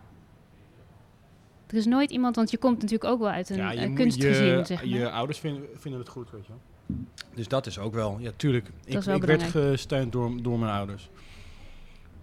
Er 1.66 1.76
is 1.78 1.86
nooit 1.86 2.10
iemand, 2.10 2.36
want 2.36 2.50
je 2.50 2.58
komt 2.58 2.74
natuurlijk 2.82 3.10
ook 3.10 3.18
wel 3.18 3.30
uit 3.30 3.50
een, 3.50 3.56
ja 3.56 3.74
een 3.74 3.88
moet- 3.88 3.98
kunstgezin, 3.98 4.46
je, 4.46 4.64
zeg 4.64 4.78
maar. 4.78 4.98
je 4.98 5.10
ouders 5.10 5.38
vinden, 5.38 5.62
vinden 5.74 6.00
het 6.00 6.08
goed, 6.08 6.30
weet 6.30 6.46
je 6.46 6.52
wel. 6.52 6.96
Dus 7.34 7.48
dat 7.48 7.66
is 7.66 7.78
ook 7.78 7.94
wel, 7.94 8.16
ja, 8.20 8.30
tuurlijk. 8.36 8.70
Ik, 8.84 8.94
is 8.94 9.06
wel 9.06 9.16
ik 9.16 9.24
werd 9.24 9.42
gesteund 9.42 10.12
door, 10.12 10.42
door 10.42 10.58
mijn 10.58 10.72
ouders. 10.72 11.10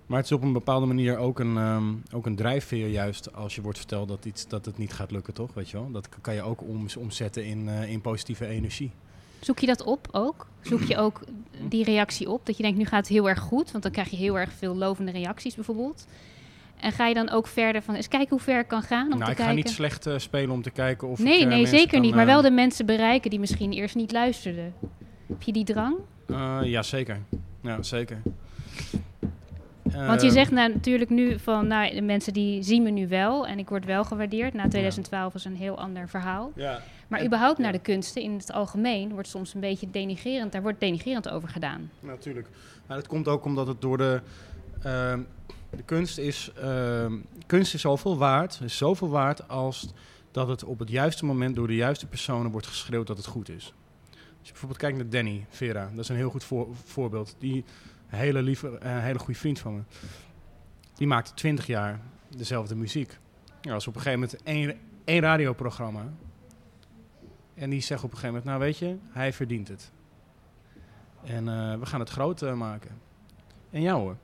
Maar 0.05 0.17
het 0.17 0.25
is 0.27 0.31
op 0.31 0.41
een 0.41 0.53
bepaalde 0.53 0.86
manier 0.86 1.17
ook 1.17 1.39
een, 1.39 1.58
ehm, 1.58 1.93
ook 2.13 2.25
een 2.25 2.36
drijfveer 2.36 2.88
juist 2.88 3.34
als 3.34 3.55
je 3.55 3.62
wordt 3.62 3.77
verteld 3.77 4.08
dat, 4.08 4.25
iets, 4.25 4.48
dat 4.48 4.65
het 4.65 4.77
niet 4.77 4.93
gaat 4.93 5.12
lukken, 5.12 5.34
toch? 5.34 5.53
Weet 5.53 5.69
je 5.69 5.77
wel? 5.77 5.91
Dat 5.91 6.10
kan 6.22 6.34
je 6.34 6.41
ook 6.41 6.62
om, 6.62 6.86
omzetten 6.98 7.46
in, 7.46 7.69
eh, 7.69 7.91
in 7.91 8.01
positieve 8.01 8.46
energie. 8.48 8.91
Zoek 9.39 9.60
je 9.60 9.67
dat 9.67 9.84
op 9.84 10.08
ook? 10.12 10.48
Zoek 10.62 10.81
je 10.81 10.98
ook 10.98 11.22
die 11.67 11.84
reactie 11.84 12.29
op? 12.29 12.46
Dat 12.46 12.58
je 12.58 12.63
denkt, 12.63 12.77
nu 12.77 12.86
gaat 12.86 13.00
het 13.00 13.08
heel 13.08 13.29
erg 13.29 13.39
goed, 13.39 13.72
want 13.72 13.84
dan 13.84 13.91
krijg 13.91 14.10
je 14.10 14.15
heel 14.17 14.39
erg 14.39 14.51
veel 14.51 14.75
lovende 14.75 15.12
reacties 15.12 15.55
bijvoorbeeld. 15.55 16.08
En 16.80 16.92
ga 16.92 17.08
je 17.08 17.14
dan 17.14 17.30
ook 17.30 17.48
verder 17.48 17.82
van, 17.82 17.96
eens 17.96 18.08
kijken 18.08 18.30
hoe 18.30 18.40
ver 18.40 18.60
ik 18.60 18.68
kan 18.68 18.82
gaan 18.82 19.04
om 19.04 19.10
nou, 19.10 19.24
te 19.24 19.30
ik 19.30 19.36
kijken? 19.36 19.46
ga 19.46 19.52
niet 19.52 19.70
slecht 19.70 20.06
eh, 20.06 20.18
spelen 20.18 20.50
om 20.52 20.62
te 20.62 20.70
kijken 20.72 21.08
of 21.08 21.20
nee, 21.20 21.36
ik, 21.38 21.42
eh, 21.42 21.48
nee, 21.48 21.66
zeker 21.66 21.90
kan, 21.90 22.02
niet. 22.02 22.12
Maar 22.12 22.28
eh, 22.28 22.32
wel 22.34 22.42
de 22.42 22.52
mensen 22.52 22.86
bereiken 22.86 23.30
die 23.30 23.40
misschien 23.40 23.72
eerst 23.72 23.96
niet 23.96 24.12
luisterden. 24.12 24.74
Heb 25.28 25.42
je 25.42 25.52
die 25.52 25.64
drang? 25.64 25.96
ja, 26.64 26.82
zeker. 26.84 27.20
Ja, 27.62 27.84
zeker. 27.84 28.22
Want 30.08 30.22
je 30.22 30.28
Ehm, 30.28 30.36
zegt 30.36 30.52
nou, 30.52 30.74
natuurlijk 30.74 31.10
nu 31.10 31.40
van, 31.40 31.68
nou, 31.68 31.94
de 31.96 32.02
mensen 32.02 32.34
die 32.34 32.64
zien 32.64 32.84
me 32.84 32.90
nu 32.90 33.08
wel 33.08 33.48
en 33.48 33.60
ik 33.60 33.70
word 33.70 33.86
wel 33.86 34.04
gewaardeerd. 34.04 34.54
Na 34.54 34.68
2012 34.68 35.34
is 35.34 35.46
een 35.46 35.56
heel 35.56 35.78
ander 35.80 36.10
verhaal. 36.10 36.52
Ja, 36.56 36.82
Maar 37.08 37.26
überhaupt 37.26 37.58
naar 37.58 37.72
de 37.72 37.80
kunsten 37.80 38.22
in 38.22 38.34
het 38.34 38.52
algemeen 38.52 39.12
wordt 39.12 39.28
soms 39.28 39.54
een 39.54 39.60
beetje 39.60 39.88
denigerend. 39.92 40.52
Daar 40.52 40.62
wordt 40.62 40.80
denigerend 40.80 41.30
over 41.30 41.50
gedaan. 41.50 41.92
natuurlijk. 42.00 42.48
Maar 42.88 42.98
dat 42.98 43.08
komt 43.08 43.28
ook 43.28 43.46
omdat 43.46 43.68
het 43.68 43.82
door 43.82 43.98
de... 43.98 44.22
ehm, 44.84 45.20
de 45.78 45.84
kunst 45.84 46.18
is... 46.18 46.52
ehm, 46.56 47.18
kunst 47.46 47.74
is 47.74 47.82
zoveel 47.82 48.18
waard, 48.18 48.60
is 48.64 48.78
zoveel 48.78 49.10
waard 49.10 49.48
als 49.48 49.94
dat 50.32 50.48
het 50.48 50.64
op 50.64 50.80
het 50.80 50.90
juiste 50.90 51.26
moment 51.26 51.56
door 51.56 51.68
de 51.68 51.76
juiste 51.76 52.08
personen 52.08 52.52
wordt 52.52 52.68
geschreeuwd 52.68 53.08
dat 53.08 53.18
het 53.18 53.26
goed 53.26 53.50
is. 53.50 53.74
Als 54.12 54.48
je 54.48 54.52
bijvoorbeeld 54.52 54.80
kijkt 54.80 54.98
naar 54.98 55.10
Danny 55.10 55.46
Vera, 55.50 55.90
dat 55.90 56.00
is 56.04 56.10
een 56.10 56.16
heel 56.16 56.30
goed 56.30 56.44
voor- 56.44 56.76
voorbeeld. 56.86 57.36
Die 57.40 57.66
hele 58.06 58.42
lieve, 58.42 58.78
hele 58.82 59.20
goede 59.20 59.40
vriend 59.40 59.60
van 59.60 59.76
me. 59.76 59.82
Die 60.96 61.08
maakte 61.08 61.34
20 61.34 61.68
jaar 61.68 62.00
dezelfde 62.36 62.76
muziek. 62.76 63.18
Als 63.70 63.88
op 63.88 63.96
een 63.96 64.02
gegeven 64.02 64.30
moment 64.44 64.78
één, 65.06 65.22
radioprogramma. 65.22 66.14
En 67.54 67.70
die 67.70 67.82
zegt 67.82 68.04
op 68.04 68.12
een 68.12 68.18
gegeven 68.18 68.36
moment, 68.36 68.46
nou 68.46 68.60
weet 68.60 68.78
je, 68.78 68.98
hij 69.10 69.34
verdient 69.34 69.68
het. 69.68 69.92
En 71.24 71.48
eh, 71.48 71.80
we 71.80 71.86
gaan 71.86 72.00
het 72.00 72.10
groot 72.10 72.56
maken. 72.56 72.92
En 73.70 73.82
ja 73.82 73.94
hoor, 73.94 74.16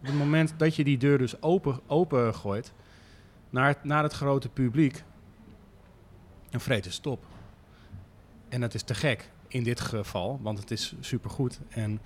op 0.00 0.06
het 0.06 0.14
moment 0.14 0.54
dat 0.56 0.76
je 0.76 0.84
die 0.84 0.98
deur 0.98 1.18
dus 1.18 1.42
open, 1.42 1.80
open 1.86 2.34
gooit 2.34 2.72
naar, 3.50 3.66
het- 3.68 3.84
naar 3.84 4.02
het 4.02 4.12
grote 4.12 4.48
publiek, 4.48 5.02
vreet 6.50 6.84
het 6.84 6.94
stop. 6.94 7.24
En 8.48 8.60
dat 8.60 8.74
is 8.74 8.82
te 8.82 8.94
gek 8.94 9.30
in 9.48 9.62
dit 9.62 9.80
geval, 9.80 10.38
want 10.42 10.58
het 10.58 10.70
is 10.70 10.94
supergoed. 11.00 11.60
En 11.68 12.00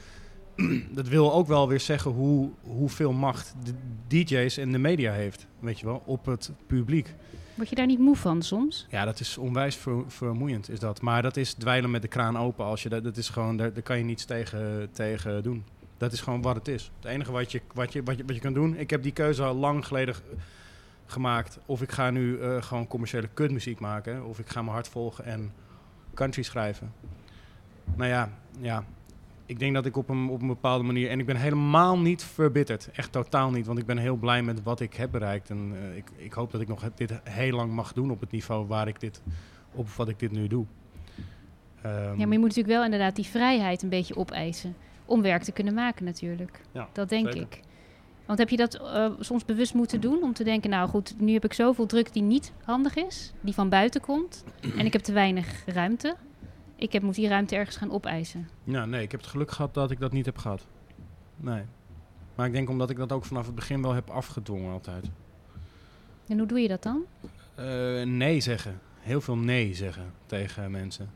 dat 0.95 1.09
wil 1.09 1.33
ook 1.33 1.47
wel 1.47 1.69
weer 1.69 1.81
zeggen 1.81 2.11
hoe, 2.11 2.51
hoeveel 2.63 3.13
macht 3.13 3.55
de 3.65 3.73
DJ's 4.07 4.57
en 4.57 4.73
de 4.73 4.79
media 4.79 5.13
heeft, 5.13 5.47
weet 5.59 5.81
je 5.81 5.87
wel, 5.87 6.03
op 6.05 6.27
het 6.27 6.51
publiek. 6.67 7.15
Word 7.55 7.69
je 7.69 7.75
daar 7.75 7.87
niet 7.87 7.99
moe 7.99 8.17
van 8.17 8.43
soms? 8.43 8.87
Ja, 8.91 9.05
dat 9.05 9.21
is 9.21 9.39
onwijs 9.39 9.77
ver- 9.77 10.05
vermoeiend, 10.07 10.69
is 10.71 10.79
dat. 10.79 11.01
Maar 11.01 11.23
dat 11.23 11.37
is 11.37 11.53
dweilen 11.55 11.91
met 11.91 12.03
de 12.03 12.09
kraan 12.09 12.39
open. 12.39 12.65
Als 12.65 12.83
je 12.83 12.89
dat, 12.89 13.05
dat 13.05 13.17
is 13.17 13.29
gewoon, 13.29 13.57
daar, 13.57 13.73
daar 13.73 13.83
kan 13.83 13.99
je 13.99 14.05
niets 14.05 14.25
tegen, 14.25 14.89
tegen 14.93 15.43
doen. 15.43 15.65
Dat 16.03 16.13
is 16.13 16.21
gewoon 16.21 16.43
wat 16.43 16.55
het 16.55 16.69
is. 16.69 16.91
Het 16.97 17.05
enige 17.05 17.33
wat 17.33 17.53
je, 17.53 17.61
wat, 17.75 17.93
je, 17.93 18.03
wat, 18.03 18.17
je, 18.17 18.25
wat 18.25 18.35
je 18.35 18.41
kan 18.41 18.53
doen... 18.53 18.77
Ik 18.77 18.91
heb 18.91 19.03
die 19.03 19.13
keuze 19.13 19.43
al 19.43 19.55
lang 19.55 19.87
geleden 19.87 20.15
g- 20.15 20.23
gemaakt. 21.07 21.59
Of 21.67 21.83
ik 21.83 21.93
ga 21.93 22.11
nu 22.11 22.39
eh, 22.39 22.63
gewoon 22.63 22.87
commerciële 22.87 23.29
kutmuziek 23.35 23.81
maken. 23.81 24.25
Of 24.25 24.39
ik 24.39 24.49
ga 24.49 24.61
mijn 24.63 24.73
hart 24.75 24.89
volgen 24.89 25.25
en 25.25 25.53
country 26.15 26.43
schrijven. 26.43 26.93
Nou 27.95 28.11
ja, 28.11 28.31
ja. 28.61 28.85
Ik 29.47 29.59
denk 29.59 29.75
dat 29.75 29.87
ik 29.87 29.97
op 29.97 30.09
een, 30.09 30.29
op 30.29 30.41
een 30.41 30.47
bepaalde 30.47 30.85
manier... 30.85 31.11
En 31.11 31.19
ik 31.19 31.27
ben 31.27 31.37
helemaal 31.37 31.99
niet 31.99 32.25
verbitterd. 32.25 32.89
Echt 32.93 33.13
totaal 33.13 33.51
niet. 33.51 33.67
Want 33.67 33.79
ik 33.79 33.87
ben 33.87 33.99
heel 33.99 34.17
blij 34.17 34.43
met 34.43 34.63
wat 34.63 34.81
ik 34.81 34.95
heb 34.95 35.11
bereikt. 35.11 35.51
En 35.51 35.73
eh, 35.75 35.97
ik, 35.97 36.11
ik 36.17 36.33
hoop 36.33 36.51
dat 36.51 36.61
ik 36.61 36.69
nog 36.69 36.85
dit 36.95 37.21
heel 37.25 37.57
lang 37.57 37.73
mag 37.73 37.93
doen 37.93 38.11
op 38.11 38.21
het 38.21 38.31
niveau 38.31 38.67
waar 38.67 38.89
ik 38.89 39.01
dit... 39.01 39.23
Op 39.73 39.89
wat 39.89 40.09
ik 40.09 40.19
dit 40.19 40.33
nu 40.33 40.47
doe. 40.47 40.65
Ja, 41.83 41.91
maar 41.91 42.19
je 42.19 42.27
moet 42.27 42.41
natuurlijk 42.41 42.67
wel 42.75 42.85
inderdaad 42.85 43.17
die 43.17 43.27
vrijheid 43.27 43.83
een 43.83 43.89
beetje 43.89 44.17
opeisen. 44.17 44.75
Om 45.05 45.23
werk 45.23 45.43
te 45.43 45.53
kunnen 45.53 45.75
maken 45.75 46.05
natuurlijk. 46.05 46.61
Ja, 46.73 46.89
dat 46.93 47.09
denk 47.09 47.33
zeker. 47.33 47.43
ik. 47.43 47.61
Want 48.27 48.39
heb 48.39 48.49
je 48.49 48.57
dat 48.57 48.75
eh, 48.75 49.11
soms 49.21 49.45
bewust 49.45 49.75
moeten 49.75 50.01
doen? 50.01 50.23
Om 50.23 50.33
te 50.33 50.45
denken, 50.45 50.71
nou 50.71 50.89
goed, 50.89 51.15
nu 51.21 51.33
heb 51.33 51.45
ik 51.45 51.53
zoveel 51.53 51.87
druk 51.87 52.13
die 52.13 52.23
niet 52.23 52.53
handig 52.65 52.97
is. 52.97 53.33
Die 53.41 53.55
van 53.55 53.69
buiten 53.69 54.01
komt. 54.01 54.45
en 54.79 54.87
ik 54.87 54.93
heb 54.93 55.03
te 55.03 55.13
weinig 55.13 55.63
ruimte. 55.67 56.17
Ik 56.77 56.93
heb, 56.93 57.03
moet 57.03 57.15
die 57.15 57.29
ruimte 57.29 57.57
ergens 57.57 57.77
gaan 57.77 57.91
opeisen. 57.91 58.49
Ja, 58.65 58.85
nee, 58.85 59.03
ik 59.03 59.11
heb 59.11 59.21
het 59.21 59.29
geluk 59.31 59.51
gehad 59.51 59.75
dat 59.75 59.91
ik 59.91 60.01
dat 60.01 60.13
niet 60.13 60.27
heb 60.27 60.39
gehad. 60.39 60.67
Nee. 61.37 61.63
Maar 62.35 62.47
ik 62.47 62.53
denk 62.53 62.69
omdat 62.69 62.91
ik 62.91 62.97
dat 62.97 63.13
ook 63.13 63.25
vanaf 63.25 63.47
het 63.47 63.55
begin 63.55 63.83
wel 63.83 63.93
heb 63.93 64.11
afgedwongen 64.11 64.73
altijd. 64.73 65.11
En 66.29 66.39
hoe 66.39 66.47
doe 66.47 66.61
je 66.61 66.69
dat 66.69 66.83
dan? 66.83 67.05
Eh, 67.55 68.03
nee 68.03 68.41
zeggen. 68.41 68.81
Heel 69.01 69.21
veel 69.21 69.37
nee 69.37 69.75
zeggen 69.75 70.13
tegen 70.27 70.71
mensen. 70.71 71.11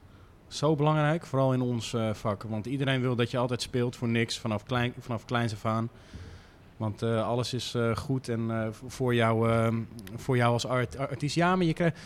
Zo 0.48 0.74
belangrijk, 0.76 1.26
vooral 1.26 1.52
in 1.52 1.60
ons 1.60 1.94
eh, 1.94 2.10
vak. 2.14 2.42
Want 2.42 2.66
iedereen 2.66 3.00
wil 3.00 3.16
dat 3.16 3.30
je 3.30 3.38
altijd 3.38 3.62
speelt 3.62 3.96
voor 3.96 4.08
niks, 4.08 4.38
vanaf, 4.38 4.62
klein, 4.64 4.92
vanaf 4.98 5.24
kleins 5.24 5.52
af 5.52 5.64
aan. 5.64 5.88
Want 6.76 7.02
eh, 7.02 7.26
alles 7.28 7.54
is 7.54 7.74
eh, 7.74 7.96
goed 7.96 8.28
en 8.28 8.72
voor, 8.86 9.14
jou, 9.14 9.50
ehm, 9.50 9.76
voor 10.16 10.36
jou 10.36 10.52
als 10.52 10.66
art- 10.66 10.98
artiest. 10.98 11.34
Ja, 11.34 11.56
maar 11.56 11.66
je 11.66 11.72
krijgt... 11.72 11.98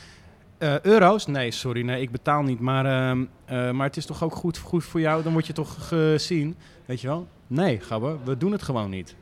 euro's? 0.83 1.27
Nee, 1.27 1.51
sorry, 1.51 1.83
nee, 1.83 2.01
ik 2.03 2.11
betaal 2.11 2.43
niet. 2.43 2.61
Maar, 2.61 2.85
ehm, 2.87 3.25
eh, 3.45 3.71
maar 3.71 3.87
het 3.87 3.97
is 3.97 4.07
toch 4.07 4.25
ook 4.25 4.35
goed, 4.35 4.59
goed 4.59 4.85
voor 4.85 5.01
jou? 5.01 5.23
Dan 5.23 5.33
word 5.33 5.47
je 5.47 5.53
toch 5.53 5.89
gezien, 5.89 6.57
weet 6.87 7.01
je 7.01 7.07
wel? 7.07 7.27
Nee, 7.47 7.81
Gabber, 7.81 8.17
we 8.25 8.37
doen 8.37 8.53
het 8.53 8.63
gewoon 8.63 8.91
niet. 8.91 9.17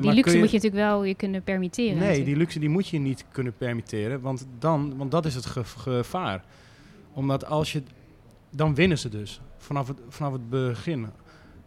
Die 0.00 0.12
luxe 0.12 0.38
moet 0.38 0.50
je 0.50 0.56
natuurlijk 0.56 0.74
wel 0.74 1.04
je 1.04 1.14
kunnen 1.14 1.42
permitteren. 1.42 1.88
Nee, 1.90 1.98
natuurlijk. 2.00 2.26
die 2.26 2.36
luxe 2.36 2.58
die 2.58 2.68
moet 2.68 2.88
je 2.88 2.98
niet 2.98 3.24
kunnen 3.32 3.54
permitteren, 3.58 4.20
want, 4.20 4.46
dan, 4.58 4.96
want 4.96 5.10
dat 5.10 5.24
is 5.24 5.34
het 5.34 5.46
ge- 5.46 5.64
gevaar. 5.64 6.44
Omdat 7.12 7.44
als 7.46 7.72
je... 7.72 7.82
Dan 8.56 8.74
winnen 8.74 8.98
ze 8.98 9.08
dus, 9.08 9.40
vanaf 9.56 9.88
het, 9.88 9.98
vanaf 10.08 10.32
het 10.32 10.50
begin. 10.50 11.10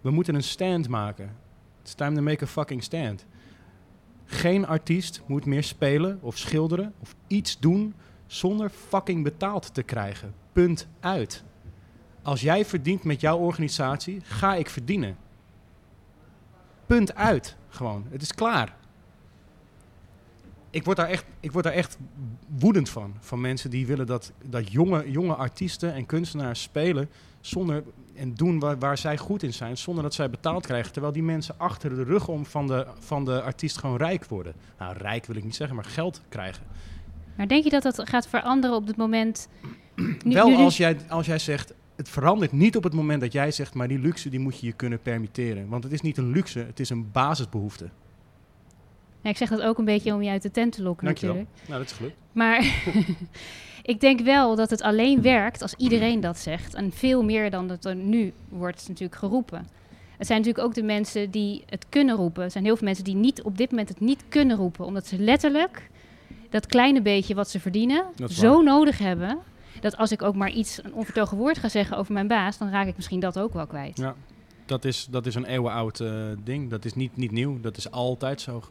We 0.02 0.12
moeten 0.12 0.36
een 0.36 0.44
stand 0.44 0.88
maken. 0.88 1.36
It's 1.82 1.94
time 1.94 2.16
to 2.16 2.22
make 2.22 2.44
a 2.44 2.48
fucking 2.48 2.84
stand. 2.84 3.26
Geen 4.26 4.68
artiest 4.68 5.22
moet 5.26 5.46
meer 5.46 5.64
spelen 5.64 6.20
of 6.22 6.38
schilderen 6.38 6.94
of 7.00 7.16
iets 7.28 7.60
doen 7.60 7.94
zonder 8.26 8.70
fucking 8.70 9.24
betaald 9.24 9.74
te 9.74 9.84
krijgen. 9.84 10.34
Punt 10.54 10.88
uit. 11.00 11.44
Als 12.22 12.42
jij 12.42 12.66
verdient 12.66 13.04
met 13.04 13.22
jouw 13.22 13.38
organisatie, 13.38 14.22
ga 14.24 14.56
ik 14.56 14.70
verdienen. 14.70 15.18
Punt 16.86 17.16
uit. 17.16 17.56
Gewoon. 17.70 18.06
Het 18.10 18.22
is 18.22 18.34
klaar 18.34 18.77
ik 20.70 20.84
word 20.84 20.98
daar 20.98 21.10
echt, 21.10 21.26
ik 21.40 21.52
word 21.52 21.64
daar 21.64 21.74
echt 21.74 21.98
woedend 22.60 22.90
van. 22.90 23.14
Van 23.20 23.42
mensen 23.42 23.70
die 23.70 23.86
willen 23.88 24.06
dat, 24.06 24.32
dat 24.46 24.72
jonge, 24.72 25.12
jonge 25.12 25.36
artiesten 25.36 25.94
en 25.94 26.06
kunstenaars 26.06 26.62
spelen 26.62 27.10
zonder, 27.42 27.84
en 28.16 28.34
doen 28.34 28.60
waar, 28.60 28.80
waar 28.80 28.98
zij 28.98 29.18
goed 29.18 29.44
in 29.44 29.54
zijn, 29.54 29.78
zonder 29.78 30.04
dat 30.04 30.14
zij 30.14 30.30
betaald 30.30 30.66
krijgen. 30.66 30.92
Terwijl 30.92 31.14
die 31.14 31.24
mensen 31.24 31.56
achter 31.58 31.96
de 31.96 32.04
rug 32.04 32.28
om 32.28 32.46
van 32.46 32.68
de, 32.68 32.88
van 33.00 33.26
de 33.26 33.42
artiest 33.42 33.78
gewoon 33.78 33.98
rijk 33.98 34.26
worden. 34.26 34.54
Nou, 34.80 34.98
rijk 34.98 35.26
wil 35.26 35.36
ik 35.36 35.44
niet 35.44 35.56
zeggen, 35.56 35.76
maar 35.76 35.86
geld 35.86 36.22
krijgen. 36.30 36.64
Maar 37.36 37.48
denk 37.48 37.64
je 37.64 37.70
dat 37.70 37.84
dat 37.84 38.10
gaat 38.10 38.28
veranderen 38.28 38.76
op 38.76 38.88
het 38.88 38.98
moment... 38.98 39.48
Nu, 40.24 40.34
Wel 40.34 40.48
nu- 40.50 40.56
nu- 40.56 40.64
als 40.64 40.78
jij, 40.78 40.98
als 41.10 41.26
jij 41.26 41.40
zegt, 41.40 41.74
het 41.96 42.10
verandert 42.10 42.52
niet 42.52 42.76
op 42.76 42.84
het 42.84 42.94
moment 42.94 43.22
dat 43.22 43.32
jij 43.32 43.52
zegt, 43.52 43.74
maar 43.74 43.88
die 43.88 44.00
luxe 44.00 44.30
die 44.30 44.40
moet 44.40 44.60
je 44.60 44.66
je 44.66 44.72
kunnen 44.74 45.02
permitteren. 45.02 45.68
Want 45.68 45.84
het 45.84 45.94
is 45.94 46.02
niet 46.02 46.18
een 46.18 46.32
luxe, 46.32 46.60
het 46.60 46.80
is 46.80 46.90
een 46.90 47.12
basisbehoefte. 47.12 47.90
Ja, 49.22 49.30
ik 49.30 49.38
zeg 49.38 49.50
dat 49.50 49.62
ook 49.62 49.78
een 49.78 49.86
beetje 49.86 50.14
om 50.14 50.22
je 50.22 50.30
uit 50.30 50.42
de 50.42 50.52
tent 50.52 50.74
te 50.74 50.84
lokken 50.84 51.06
Dankjewel. 51.06 51.36
natuurlijk. 51.36 51.68
Nou, 51.68 51.80
dat 51.80 51.90
is 51.92 51.98
gelukt. 51.98 52.16
Maar 52.32 52.84
ik 53.94 54.00
denk 54.00 54.20
wel 54.20 54.56
dat 54.56 54.70
het 54.70 54.82
alleen 54.82 55.22
werkt 55.22 55.62
als 55.62 55.74
iedereen 55.74 56.20
dat 56.20 56.38
zegt. 56.38 56.74
En 56.74 56.92
veel 56.92 57.24
meer 57.24 57.50
dan 57.50 57.68
dat 57.68 57.86
er 57.86 57.96
nu 57.96 58.34
wordt 58.50 58.88
natuurlijk 58.88 59.20
geroepen. 59.20 59.68
Het 60.18 60.28
zijn 60.28 60.40
natuurlijk 60.40 60.68
ook 60.68 60.74
de 60.74 60.84
mensen 60.84 61.32
die 61.32 61.64
het 61.70 61.86
kunnen 61.90 62.16
roepen. 62.16 62.44
Er 62.44 62.52
zijn 62.52 62.64
heel 62.64 62.76
veel 62.76 62.88
mensen 62.88 63.04
die 63.04 63.16
niet, 63.16 63.42
op 63.42 63.58
dit 63.58 63.70
moment 63.70 63.90
het 63.90 64.00
niet 64.00 64.24
kunnen 64.30 64.58
roepen. 64.58 64.86
Omdat 64.86 65.08
ze 65.08 65.20
letterlijk 65.20 65.90
dat 66.50 66.66
kleine 66.66 67.02
beetje 67.02 67.36
wat 67.36 67.50
ze 67.50 67.60
verdienen 67.60 68.06
zo 68.28 68.62
nodig 68.62 68.98
hebben. 68.98 69.38
Dat 69.80 69.98
als 69.98 70.12
ik 70.12 70.22
ook 70.22 70.36
maar 70.36 70.50
iets, 70.50 70.84
een 70.84 70.94
onvertogen 70.94 71.38
woord 71.38 71.58
ga 71.58 71.70
zeggen 71.70 71.98
over 71.98 72.14
mijn 72.14 72.28
baas, 72.28 72.58
dan 72.58 72.70
raak 72.70 72.88
ik 72.88 72.96
misschien 72.96 73.20
dat 73.20 73.40
ook 73.40 73.54
wel 73.54 73.68
kwijt. 73.68 73.98
Ja. 73.98 74.16
Dat 74.68 74.86
is, 74.86 75.08
dat 75.10 75.26
is 75.26 75.36
een 75.36 75.46
eeuwenoud 75.46 76.00
eh, 76.00 76.12
ding. 76.44 76.70
Dat 76.70 76.86
is 76.86 76.94
niet, 76.94 77.18
niet 77.18 77.32
nieuw. 77.32 77.60
Dat 77.60 77.78
is 77.78 77.92
altijd 77.92 78.42
zo 78.42 78.64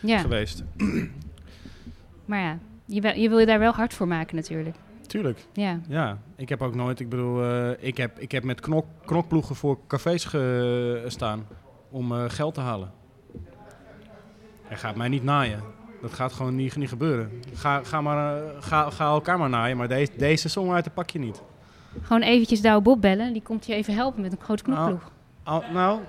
Ja, 0.00 0.18
geweest. 0.18 0.62
maar 2.24 2.40
ja, 2.40 2.58
je, 2.84 3.00
wil- 3.00 3.14
je 3.14 3.28
wil 3.28 3.38
je 3.38 3.46
daar 3.46 3.58
wel 3.58 3.72
hard 3.72 3.94
voor 3.94 4.08
maken 4.08 4.36
natuurlijk. 4.36 4.76
Tuurlijk. 5.06 5.44
Ja. 5.52 5.80
Ja, 5.88 6.18
ik 6.36 6.48
heb 6.48 6.62
ook 6.62 6.74
nooit, 6.74 7.00
ik 7.00 7.08
bedoel, 7.08 7.42
eh, 7.42 7.70
ik, 7.86 7.96
heb, 7.96 8.18
ik 8.18 8.32
heb 8.32 8.44
met 8.44 8.60
knok, 8.60 8.86
knokploegen 9.04 9.56
voor 9.56 9.78
cafés 9.86 10.24
gestaan 10.24 11.46
om 11.90 12.12
eh, 12.12 12.24
geld 12.28 12.54
te 12.54 12.60
halen. 12.60 12.90
Hij 14.62 14.76
gaat 14.76 14.96
mij 14.96 15.08
niet 15.08 15.24
naaien. 15.24 15.60
Dat 16.02 16.12
gaat 16.12 16.32
gewoon 16.32 16.54
niet, 16.56 16.76
niet 16.76 16.88
gebeuren. 16.88 17.30
Ga, 17.54 17.82
ga, 17.84 18.00
maar, 18.00 18.42
ga, 18.60 18.90
ga 18.90 19.04
elkaar 19.10 19.38
maar 19.38 19.48
naaien, 19.48 19.76
maar 19.76 19.88
deze, 19.88 20.12
deze 20.16 20.48
song 20.48 20.70
uit 20.72 20.84
de 20.84 20.90
pak 20.90 21.10
je 21.10 21.18
niet. 21.18 21.42
Gewoon 22.02 22.22
eventjes 22.22 22.60
Douwe 22.60 22.82
Bob 22.82 23.00
bellen. 23.00 23.32
Die 23.32 23.42
komt 23.42 23.66
je 23.66 23.74
even 23.74 23.94
helpen 23.94 24.22
met 24.22 24.32
een 24.32 24.40
grote 24.40 24.62
Nou, 24.70 24.76
knopploeg. 24.86 25.12
Al- 25.44 25.64
nou, 25.72 26.00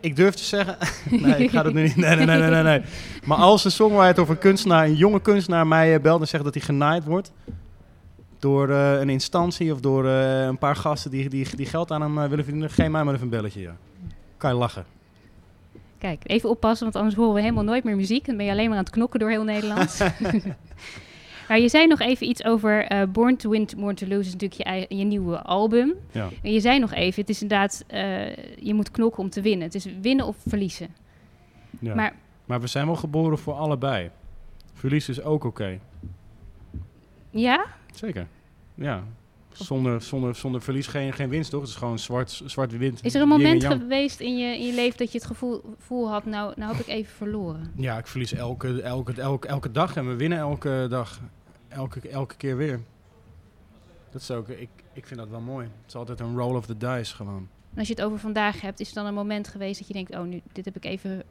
ik 0.00 0.16
durf 0.16 0.34
te 0.34 0.44
zeggen... 0.44 0.76
nee, 1.22 1.42
ik 1.44 1.50
ga 1.50 1.62
dat 1.62 1.72
nu 1.72 1.82
niet... 1.82 1.96
Nee, 1.96 2.16
nee, 2.16 2.26
nee, 2.26 2.50
nee, 2.50 2.62
nee. 2.62 2.82
Maar 3.24 3.38
als 3.38 3.64
een 3.64 3.70
songwriter 3.70 4.22
of 4.22 4.28
een 4.28 4.38
kunstenaar, 4.38 4.84
een 4.84 4.94
jonge 4.94 5.20
kunstenaar 5.20 5.66
mij 5.66 5.94
eh, 5.94 6.00
belt 6.00 6.20
en 6.20 6.28
zegt 6.28 6.44
dat 6.44 6.54
hij 6.54 6.62
genaaid 6.62 7.04
wordt... 7.04 7.32
door 8.38 8.70
eh, 8.70 9.00
een 9.00 9.08
instantie 9.08 9.72
of 9.72 9.80
door 9.80 10.06
eh, 10.06 10.42
een 10.42 10.58
paar 10.58 10.76
gasten 10.76 11.10
die, 11.10 11.28
die, 11.28 11.56
die 11.56 11.66
geld 11.66 11.90
aan 11.90 12.00
hem 12.00 12.14
willen 12.14 12.44
verdienen... 12.44 12.70
geef 12.70 12.88
mij 12.88 13.04
maar 13.04 13.14
even 13.14 13.24
een 13.24 13.30
belletje, 13.30 13.60
ja. 13.60 13.76
Kan 14.36 14.50
je 14.50 14.56
lachen. 14.56 14.84
Kijk, 15.98 16.22
even 16.26 16.48
oppassen, 16.48 16.84
want 16.84 16.96
anders 16.96 17.14
horen 17.14 17.34
we 17.34 17.40
helemaal 17.40 17.64
nooit 17.64 17.84
meer 17.84 17.96
muziek. 17.96 18.26
Dan 18.26 18.36
ben 18.36 18.46
je 18.46 18.52
alleen 18.52 18.68
maar 18.68 18.78
aan 18.78 18.84
het 18.84 18.92
knokken 18.92 19.20
door 19.20 19.30
heel 19.30 19.44
Nederland. 19.44 19.98
maar 21.48 21.58
je 21.58 21.68
zei 21.68 21.86
nog 21.86 22.00
even 22.00 22.28
iets 22.28 22.44
over 22.44 22.84
eh, 22.84 23.02
Born 23.08 23.36
to 23.36 23.50
Win, 23.50 23.68
Born 23.76 23.94
to 23.94 24.06
Lose 24.06 24.28
is 24.28 24.32
natuurlijk 24.36 24.88
je, 24.88 24.96
je 24.96 25.04
nieuwe 25.04 25.42
album. 25.42 25.94
Ja. 26.12 26.28
En 26.42 26.52
je 26.52 26.60
zei 26.60 26.78
nog 26.78 26.92
even, 26.92 27.20
het 27.20 27.30
is 27.30 27.42
inderdaad, 27.42 27.84
eh, 27.86 28.36
je 28.56 28.74
moet 28.74 28.90
knokken 28.90 29.22
om 29.22 29.30
te 29.30 29.40
winnen. 29.40 29.66
Het 29.66 29.74
is 29.74 29.86
winnen 30.00 30.26
of 30.26 30.36
verliezen. 30.46 30.88
Ja. 31.80 31.94
Maar 31.94 32.14
Maar 32.46 32.60
we 32.60 32.66
zijn 32.66 32.86
wel 32.86 32.96
geboren 32.96 33.38
voor 33.38 33.54
allebei. 33.54 34.10
Verlies 34.72 35.08
is 35.08 35.22
ook 35.22 35.44
oké. 35.44 35.78
ja, 37.30 37.64
Zeker. 37.94 38.26
Ja. 38.74 39.02
Zonder, 39.52 40.02
zonder, 40.02 40.34
zonder 40.34 40.62
verlies 40.62 40.86
geen, 40.86 41.12
geen 41.12 41.28
winst, 41.28 41.50
toch? 41.50 41.60
Het 41.60 41.68
is 41.68 41.76
gewoon 41.76 41.98
zwart, 41.98 42.42
zwart 42.46 42.76
wint. 42.76 43.04
is 43.04 43.14
er 43.14 43.22
een 43.22 43.28
moment 43.28 43.64
geweest 43.64 44.20
in 44.20 44.38
je, 44.38 44.58
in 44.58 44.66
je 44.66 44.74
leven 44.74 44.98
dat 44.98 45.12
je 45.12 45.18
het 45.18 45.26
gevoel, 45.26 45.62
gevoel 45.78 46.10
had, 46.10 46.24
nou, 46.24 46.52
nou 46.56 46.72
heb 46.72 46.80
ik 46.80 46.86
even 46.86 47.14
verloren. 47.14 47.72
Ja, 47.76 47.98
ik 47.98 48.06
verlies 48.06 48.32
elke, 48.32 48.82
elke, 48.82 49.12
elke, 49.12 49.48
elke 49.48 49.70
dag 49.70 49.96
en 49.96 50.08
we 50.08 50.16
winnen 50.16 50.38
elke 50.38 50.86
dag. 50.90 51.20
Elke, 51.68 52.08
elke 52.08 52.36
keer 52.36 52.56
weer. 52.56 52.80
Dat 54.10 54.20
is 54.20 54.30
ook, 54.30 54.48
ik, 54.48 54.68
ik 54.92 55.06
vind 55.06 55.20
dat 55.20 55.28
wel 55.28 55.40
mooi. 55.40 55.66
Het 55.66 55.86
is 55.86 55.94
altijd 55.94 56.20
een 56.20 56.36
roll 56.36 56.56
of 56.56 56.66
the 56.66 56.76
dice 56.76 57.14
gewoon. 57.14 57.48
En 57.72 57.78
als 57.78 57.88
je 57.88 57.94
het 57.94 58.02
over 58.02 58.18
vandaag 58.18 58.60
hebt, 58.60 58.80
is 58.80 58.88
er 58.88 58.94
dan 58.94 59.06
een 59.06 59.14
moment 59.14 59.48
geweest 59.48 59.78
dat 59.78 59.88
je 59.88 59.94
denkt, 59.94 60.14
oh, 60.14 60.22
nu, 60.22 60.40
dit 60.52 60.64
heb 60.64 60.76
ik 60.76 60.84
even, 60.84 61.22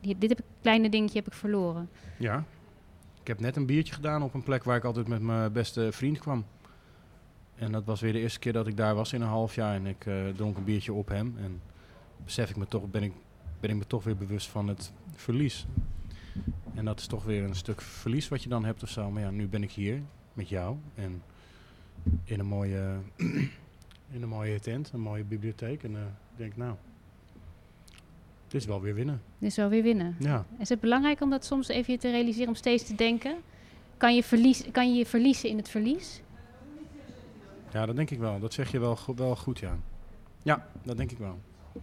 hier- 0.00 0.18
dit 0.18 0.28
heb 0.28 0.38
ik, 0.38 0.44
kleine 0.60 0.88
dingetje 0.88 1.18
heb 1.18 1.26
ik 1.26 1.32
verloren. 1.32 1.88
Ja. 2.18 2.44
Ik 3.20 3.26
heb 3.28 3.40
net 3.40 3.56
een 3.56 3.66
biertje 3.66 3.94
gedaan 3.94 4.22
op 4.22 4.34
een 4.34 4.42
plek 4.42 4.64
waar 4.64 4.76
ik 4.76 4.84
altijd 4.84 5.08
met 5.08 5.20
mijn 5.22 5.52
beste 5.52 5.92
vriend 5.92 6.18
kwam. 6.18 6.44
En 7.54 7.72
dat 7.72 7.84
was 7.84 8.00
weer 8.00 8.12
de 8.12 8.18
eerste 8.18 8.38
keer 8.38 8.52
dat 8.52 8.66
ik 8.66 8.76
daar 8.76 8.94
was 8.94 9.12
in 9.12 9.20
een 9.20 9.28
half 9.28 9.54
jaar. 9.54 9.74
En 9.74 9.86
ik 9.86 10.06
eh, 10.06 10.14
dronk 10.36 10.56
een 10.56 10.64
biertje 10.64 10.92
op 10.92 11.08
hem. 11.08 11.34
En 11.38 11.60
besef 12.24 12.50
ik 12.50 12.56
me 12.56 12.66
toch, 12.66 12.90
ben 12.90 13.02
ik, 13.02 13.12
ben 13.60 13.70
ik 13.70 13.76
me 13.76 13.86
toch 13.86 14.04
weer 14.04 14.16
bewust 14.16 14.48
van 14.48 14.68
het 14.68 14.92
verlies. 15.14 15.66
En 16.74 16.84
dat 16.84 16.98
is 16.98 17.06
toch 17.06 17.24
weer 17.24 17.44
een 17.44 17.54
stuk 17.54 17.80
verlies 17.80 18.28
wat 18.28 18.42
je 18.42 18.48
dan 18.48 18.64
hebt 18.64 18.82
of 18.82 18.88
zo. 18.88 19.10
Maar 19.10 19.22
ja, 19.22 19.30
nu 19.30 19.48
ben 19.48 19.62
ik 19.62 19.72
hier 19.72 20.02
met 20.32 20.48
jou. 20.48 20.76
En 20.94 21.22
in 22.24 22.38
een 22.38 22.46
mooie, 22.46 22.96
in 24.14 24.22
een 24.22 24.28
mooie 24.28 24.60
tent, 24.60 24.90
een 24.92 25.00
mooie 25.00 25.24
bibliotheek. 25.24 25.82
En 25.82 25.96
eh, 25.96 26.02
ik 26.02 26.38
denk, 26.38 26.56
nou, 26.56 26.74
het 28.44 28.54
is 28.54 28.64
wel 28.64 28.80
weer 28.80 28.94
winnen. 28.94 29.22
Dus 29.38 29.54
zo 29.54 29.68
weer 29.68 29.82
winnen. 29.82 30.16
Ja. 30.18 30.46
Is 30.58 30.68
het 30.68 30.80
belangrijk 30.80 31.20
om 31.20 31.30
dat 31.30 31.44
soms 31.44 31.68
even 31.68 31.98
te 31.98 32.10
realiseren, 32.10 32.48
om 32.48 32.54
steeds 32.54 32.84
te 32.84 32.94
denken? 32.94 33.36
Kan 33.96 34.14
je, 34.14 34.22
verlies, 34.22 34.64
kan 34.70 34.92
je 34.92 34.98
je 34.98 35.06
verliezen 35.06 35.48
in 35.48 35.56
het 35.56 35.68
verlies? 35.68 36.20
Ja, 37.72 37.86
dat 37.86 37.96
denk 37.96 38.10
ik 38.10 38.18
wel. 38.18 38.40
Dat 38.40 38.52
zeg 38.52 38.70
je 38.70 38.78
wel, 38.78 38.98
wel 39.16 39.36
goed, 39.36 39.58
ja. 39.58 39.78
Ja, 40.42 40.66
dat 40.82 40.96
denk 40.96 41.10
ik 41.10 41.18
wel. 41.18 41.38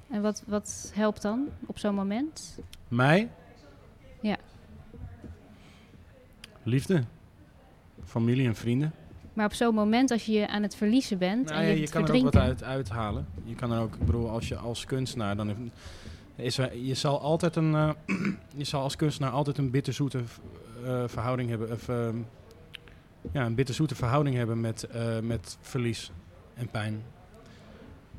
En 0.09 0.21
wat, 0.21 0.43
wat 0.47 0.91
helpt 0.95 1.21
dan 1.21 1.47
op 1.65 1.79
zo'n 1.79 1.95
moment? 1.95 2.59
Mij? 2.87 3.29
Ja. 4.21 4.37
Liefde. 6.63 7.03
Familie 8.05 8.47
en 8.47 8.55
vrienden. 8.55 8.93
Maar 9.33 9.45
op 9.45 9.53
zo'n 9.53 9.73
moment, 9.75 10.11
als 10.11 10.25
je 10.25 10.31
je 10.31 10.47
aan 10.47 10.61
het 10.63 10.75
verliezen 10.75 11.17
bent 11.17 11.45
Nou 11.45 11.57
en 11.57 11.63
ja, 11.63 11.69
je, 11.69 11.75
je 11.75 11.81
het 11.81 11.89
kan 11.89 12.07
er 12.07 12.15
ook 12.15 12.23
wat 12.23 12.35
uit 12.35 12.63
uithalen. 12.63 13.27
Je 13.43 13.55
kan 13.55 13.71
er 13.71 13.79
ook, 13.81 13.93
ik 13.95 14.05
bedoel, 14.05 14.29
als 14.29 14.47
je 14.47 14.55
als 14.57 14.85
kunstenaar 14.85 15.35
dan 15.35 15.71
is 16.35 16.57
er, 16.57 16.77
je 16.77 16.93
zal 16.93 17.21
altijd 17.21 17.55
een, 17.55 17.75
eh, 17.75 17.89
je 18.55 18.63
zal 18.63 18.81
als 18.81 18.95
kunstenaar 18.95 19.31
altijd 19.31 19.57
een 19.57 19.69
bitterzoete 19.71 20.21
eh, 20.85 21.03
verhouding 21.07 21.49
hebben, 21.49 21.71
of 21.71 21.89
ehm, 21.89 22.15
ja, 23.31 23.45
een 23.45 23.55
bitterzoete 23.55 23.95
verhouding 23.95 24.35
hebben 24.35 24.61
met, 24.61 24.83
eh, 24.83 25.19
met 25.19 25.57
verlies 25.61 26.11
en 26.53 26.67
pijn. 26.69 27.01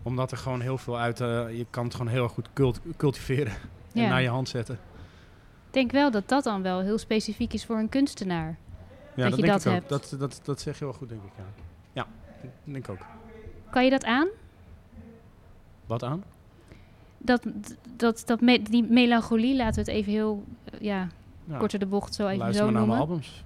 Omdat 0.03 0.31
er 0.31 0.37
gewoon 0.37 0.61
heel 0.61 0.79
veel 0.79 0.99
uit, 0.99 1.19
je 1.19 1.67
kan 1.71 1.85
het 1.85 1.95
gewoon 1.95 2.13
heel 2.13 2.29
goed 2.29 2.49
cult- 2.53 2.81
cultiveren 2.97 3.53
en 3.93 4.03
Ja. 4.03 4.09
naar 4.09 4.23
je 4.23 4.29
hand 4.29 4.49
zetten. 4.49 4.79
Ik 5.71 5.77
denk 5.77 5.91
wel 5.93 6.11
dat 6.11 6.29
dat 6.29 6.45
dan 6.45 6.63
wel 6.63 6.81
heel 6.81 6.99
specifiek 6.99 7.53
is 7.53 7.65
voor 7.65 7.77
een 7.79 7.89
kunstenaar. 7.89 8.47
Ja, 9.15 9.23
Dat 9.23 9.25
dat, 9.31 9.37
je 9.37 9.47
denk 9.47 9.53
dat 9.53 9.61
ik 9.61 9.67
ook. 9.67 9.75
hebt. 9.75 9.89
Dat, 9.89 10.15
dat, 10.21 10.41
dat 10.45 10.61
zeg 10.61 10.79
je 10.79 10.85
wel 10.85 10.95
goed, 10.95 11.09
denk 11.09 11.23
ik. 11.23 11.31
Ja, 11.37 11.45
ja 11.93 12.07
denk 12.65 12.77
ik 12.85 12.89
ook. 12.91 13.07
Kan 13.71 13.85
je 13.85 13.91
dat 13.91 14.05
aan? 14.05 14.29
Wat 15.87 16.03
aan? 16.05 16.23
Dat, 17.19 17.43
dat, 17.97 18.23
dat 18.27 18.41
me- 18.41 18.63
die 18.63 18.83
melancholie, 18.83 19.57
laten 19.57 19.75
we 19.85 19.91
het 19.91 20.01
even 20.01 20.13
heel 20.13 20.45
eh, 20.65 20.81
ja, 20.81 21.09
Ja, 21.45 21.59
korter 21.59 21.79
de 21.79 21.87
bocht 21.87 22.15
zo 22.15 22.27
even 22.27 22.39
luister 22.39 22.67
zo 22.67 22.71
maar 22.73 22.81
naar 22.81 22.89
mijn 22.89 23.01
albums. 23.01 23.45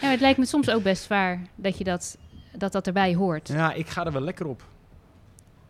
Ja, 0.00 0.08
het 0.08 0.20
lijkt 0.20 0.38
me 0.38 0.44
soms 0.46 0.70
ook 0.70 0.82
best 0.82 1.02
zwaar 1.02 1.40
dat 1.54 1.78
je 1.78 1.84
dat 1.84 2.18
dat 2.56 2.72
dat 2.72 2.86
erbij 2.86 3.14
hoort. 3.14 3.48
Ja, 3.48 3.72
ik 3.72 3.88
ga 3.88 4.04
er 4.06 4.12
wel 4.12 4.22
lekker 4.22 4.46
op. 4.46 4.62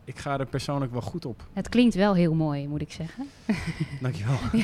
Ik 0.05 0.19
ga 0.19 0.39
er 0.39 0.47
persoonlijk 0.47 0.93
wel 0.93 1.01
goed 1.01 1.25
op. 1.25 1.47
Het 1.53 1.69
klinkt 1.69 1.95
wel 1.95 2.15
heel 2.15 2.35
mooi, 2.35 2.69
moet 2.69 2.81
ik 2.81 2.93
zeggen. 2.93 3.29
Dankjewel. 4.01 4.39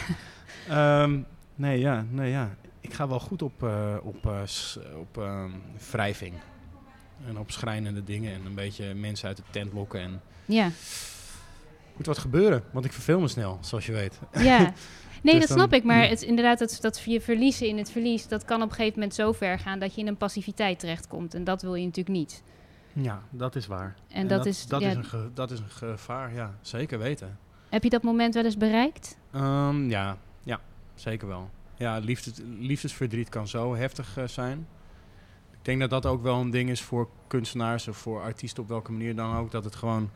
Ehm, 0.69 1.19
nee, 1.55 1.79
ja, 1.79 2.05
nee, 2.11 2.31
ja. 2.31 2.55
Ik 2.81 2.93
ga 2.95 3.09
wel 3.09 3.21
goed 3.21 3.43
op, 3.43 3.63
eh, 3.63 3.97
op, 4.03 4.27
eh, 4.27 4.41
op 5.01 5.19
ehm, 5.19 5.51
wrijving. 5.91 6.35
En 7.27 7.39
op 7.39 7.51
schrijnende 7.51 8.05
dingen. 8.05 8.35
En 8.35 8.47
een 8.47 8.55
beetje 8.55 8.95
mensen 8.95 9.29
uit 9.29 9.37
de 9.37 9.43
tent 9.51 9.73
lokken. 9.73 10.01
En 10.01 10.21
Ja, 10.45 10.71
moet 11.97 12.07
wat 12.07 12.19
gebeuren. 12.19 12.63
Want 12.71 12.85
ik 12.85 12.93
verveel 12.93 13.21
me 13.21 13.29
snel, 13.29 13.59
zoals 13.61 13.87
je 13.87 13.93
weet. 13.93 14.19
ja. 14.33 14.73
Nee, 15.23 15.33
Dus 15.39 15.47
dat 15.49 15.57
dan- 15.59 15.59
snap 15.69 15.79
ik. 15.81 15.85
Maar 15.85 16.09
het, 16.09 16.23
inderdaad, 16.23 16.59
dat, 16.59 16.79
dat 16.81 17.03
je 17.07 17.21
verliezen 17.21 17.67
in 17.69 17.79
het 17.79 17.91
verlies... 17.91 18.29
dat 18.29 18.45
kan 18.45 18.63
op 18.63 18.69
een 18.69 18.75
gegeven 18.75 18.95
moment 18.99 19.15
zo 19.15 19.33
ver 19.33 19.59
gaan... 19.59 19.79
dat 19.79 19.95
je 19.95 20.01
in 20.01 20.07
een 20.07 20.17
passiviteit 20.17 20.79
terechtkomt. 20.79 21.35
En 21.35 21.45
dat 21.45 21.63
wil 21.63 21.75
je 21.75 21.85
natuurlijk 21.85 22.17
niet. 22.17 22.43
Ja, 23.03 23.23
dat 23.31 23.57
is 23.57 23.67
waar. 23.67 23.95
En, 24.09 24.29
dat, 24.29 24.47
is... 24.47 24.67
dat, 24.67 24.81
ja, 24.81 24.89
is 24.89 24.97
een 24.97 25.05
ge- 25.05 25.31
dat 25.35 25.51
is 25.51 25.59
een 25.61 25.71
gevaar, 25.71 26.35
ja. 26.35 26.55
Zeker 26.61 26.99
weten. 26.99 27.39
Heb 27.69 27.83
je 27.83 27.91
dat 27.91 28.03
moment 28.03 28.35
wel 28.35 28.45
eens 28.45 28.57
bereikt? 28.57 29.17
Ehm, 29.33 29.89
ja, 29.91 30.17
ja, 30.43 30.61
zeker 30.95 31.29
wel. 31.29 31.51
Ja, 31.77 31.99
liefdes, 31.99 32.33
liefdesverdriet 32.59 33.29
kan 33.29 33.49
zo 33.49 33.75
heftig 33.75 34.17
eh, 34.17 34.25
zijn. 34.27 34.67
Ik 35.53 35.65
denk 35.65 35.81
dat 35.81 35.91
dat 35.91 36.07
ook 36.07 36.23
wel 36.23 36.41
een 36.41 36.51
ding 36.51 36.71
is 36.71 36.83
voor 36.83 37.09
kunstenaars 37.27 37.89
of 37.89 37.97
voor 37.97 38.23
artiesten 38.23 38.63
op 38.63 38.69
welke 38.69 38.93
manier 38.93 39.17
dan 39.17 39.37
ook. 39.37 39.51
Dat 39.51 39.65
het 39.65 39.75
gewoon 39.75 40.11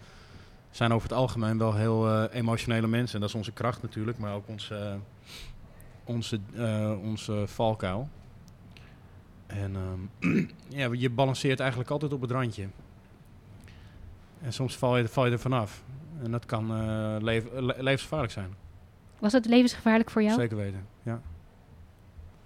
zijn 0.71 0.93
over 0.93 1.09
het 1.09 1.19
algemeen 1.19 1.59
wel 1.59 1.75
heel 1.75 2.09
eh, 2.09 2.25
emotionele 2.39 2.87
mensen. 2.87 3.15
En 3.15 3.21
dat 3.21 3.29
is 3.29 3.35
onze 3.35 3.53
kracht 3.53 3.83
natuurlijk, 3.83 4.19
maar 4.19 4.35
ook 4.35 4.49
onze, 4.49 4.99
onze, 6.05 6.41
eh, 6.55 6.93
onze 7.03 7.43
valkuil. 7.47 8.09
En 9.61 9.77
ehm, 9.77 10.47
ja, 10.79 10.89
je 10.93 11.11
balanceert 11.11 11.61
eigenlijk 11.61 11.91
altijd 11.91 12.13
op 12.13 12.21
het 12.21 12.31
randje. 12.31 12.69
En 14.43 14.53
soms 14.53 14.77
val 14.77 14.97
je, 14.97 15.09
val 15.09 15.27
je 15.27 15.33
er 15.33 15.39
vanaf. 15.39 15.83
En 16.23 16.31
dat 16.31 16.47
kan 16.47 16.71
eh, 16.77 17.17
lev- 17.21 17.53
le- 17.53 17.77
levensgevaarlijk 17.79 18.33
zijn. 18.33 18.55
Was 19.19 19.33
het 19.33 19.47
levensgevaarlijk 19.47 20.11
voor 20.11 20.23
jou? 20.23 20.41
Zeker 20.41 20.57
weten, 20.57 20.87
ja. 21.03 21.21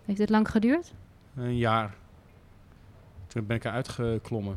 Heeft 0.05 0.19
het 0.19 0.31
lang 0.31 0.51
geduurd? 0.51 0.92
Een 1.35 1.57
jaar. 1.57 1.95
Toen 3.27 3.47
ben 3.47 3.57
ik 3.57 3.64
eruit 3.64 3.88
geklommen. 3.88 4.57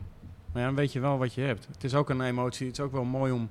Maar 0.52 0.62
ja, 0.62 0.68
dan 0.68 0.76
weet 0.78 0.94
je 0.94 1.00
wel 1.00 1.18
wat 1.18 1.34
je 1.34 1.42
hebt. 1.42 1.68
Het 1.72 1.84
is 1.84 1.96
ook 1.96 2.10
een 2.10 2.22
emotie. 2.22 2.68
Het 2.68 2.78
is 2.78 2.84
ook 2.84 2.92
wel 2.92 3.04
mooi 3.04 3.32
om, 3.32 3.50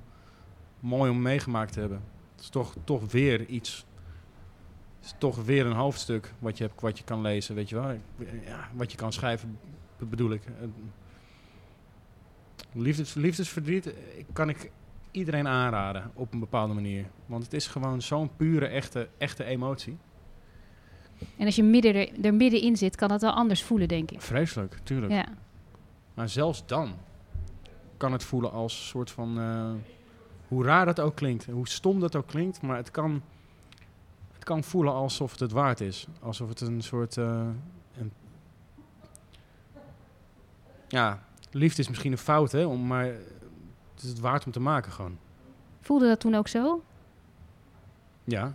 mooi 0.79 1.11
om 1.11 1.21
meegemaakt 1.21 1.73
te 1.73 1.79
hebben. 1.79 2.01
Het 2.31 2.41
is 2.41 2.49
toch, 2.49 2.75
toch 2.83 3.11
weer 3.11 3.45
iets. 3.45 3.85
Het 4.99 5.05
is 5.07 5.15
toch 5.17 5.43
weer 5.45 5.65
een 5.65 5.71
hoofdstuk 5.75 6.33
wat 6.39 6.57
je, 6.57 6.63
hebt, 6.63 6.81
wat 6.81 6.97
je 6.97 7.03
kan 7.03 7.21
lezen, 7.21 7.55
weet 7.55 7.69
je 7.69 7.75
wel. 7.75 7.91
Ja, 8.45 8.69
wat 8.73 8.91
je 8.91 8.97
kan 8.97 9.13
schrijven, 9.13 9.59
be- 9.97 10.05
bedoel 10.05 10.31
ik. 10.31 10.41
Eh, 10.45 10.67
Liefdes, 12.73 13.13
liefdesverdriet 13.13 13.85
eh, 13.93 13.93
kan 14.33 14.49
ik 14.49 14.71
iedereen 15.11 15.47
aanraden 15.47 16.11
op 16.13 16.33
een 16.33 16.39
bepaalde 16.39 16.73
manier. 16.73 17.05
Want 17.25 17.43
het 17.43 17.53
is 17.53 17.67
gewoon 17.67 18.01
zo'n 18.01 18.29
pure, 18.35 18.67
echte, 18.67 19.09
echte 19.17 19.43
emotie. 19.43 19.97
En 21.37 21.45
als 21.45 21.55
je 21.55 21.63
midden 21.63 21.95
er, 21.95 22.25
er 22.25 22.33
middenin 22.33 22.77
zit, 22.77 22.95
kan 22.95 23.09
dat 23.09 23.21
wel 23.21 23.31
anders 23.31 23.63
voelen, 23.63 23.87
denk 23.87 24.11
ik. 24.11 24.21
Vreselijk, 24.21 24.79
tuurlijk. 24.83 25.11
Ja. 25.13 25.25
Maar 26.13 26.29
zelfs 26.29 26.65
dan 26.65 26.93
kan 27.97 28.11
het 28.11 28.23
voelen 28.23 28.51
als 28.51 28.73
een 28.79 28.85
soort 28.85 29.11
van... 29.11 29.39
eh, 29.39 29.71
hoe 30.47 30.63
raar 30.63 30.85
dat 30.85 30.99
ook 30.99 31.15
klinkt, 31.15 31.45
hoe 31.45 31.67
stom 31.67 31.99
dat 31.99 32.15
ook 32.15 32.27
klinkt... 32.27 32.61
maar 32.61 32.77
het 32.77 32.91
kan, 32.91 33.21
het 34.39 34.47
kan 34.47 34.63
voelen 34.63 34.93
alsof 34.93 35.31
het 35.31 35.39
het 35.39 35.51
waard 35.51 35.81
is. 35.81 36.07
Alsof 36.21 36.49
het 36.49 36.61
een 36.61 36.81
soort... 36.81 37.17
eh, 37.17 37.47
een 37.97 38.11
ja, 40.87 41.23
liefde 41.51 41.81
is 41.81 41.87
misschien 41.87 42.11
een 42.11 42.17
fout, 42.17 42.51
hè? 42.51 42.65
Om, 42.65 42.87
maar 42.87 43.05
het 43.93 44.03
is 44.03 44.09
het 44.09 44.19
waard 44.19 44.45
om 44.45 44.51
te 44.51 44.59
maken 44.59 44.91
gewoon. 44.91 45.17
Voelde 45.81 46.07
dat 46.07 46.19
toen 46.19 46.35
ook 46.35 46.47
zo? 46.47 46.83
Ja, 48.23 48.53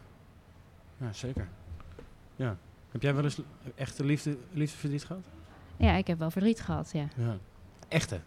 ja 0.97 1.12
zeker. 1.12 1.49
Ja. 2.37 2.57
Heb 2.90 3.03
jij 3.03 3.14
wel 3.14 3.25
eens 3.25 3.40
echte 3.75 4.05
liefde, 4.05 4.37
liefdeverdriet 4.51 5.05
gehad? 5.05 5.25
Ja, 5.77 5.92
ik 5.92 6.07
heb 6.07 6.18
wel 6.18 6.31
verdriet 6.31 6.61
gehad, 6.61 6.90
ja. 6.92 7.09
Ja. 7.16 7.37
Echte? 7.88 8.20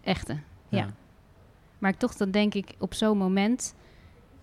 Echte, 0.00 0.38
ja. 0.68 0.88
Maar 1.78 1.90
ik 1.90 1.98
toch 1.98 2.14
dan 2.14 2.30
denk 2.30 2.54
ik, 2.54 2.74
op 2.78 2.94
zo'n 2.94 3.18
moment 3.18 3.74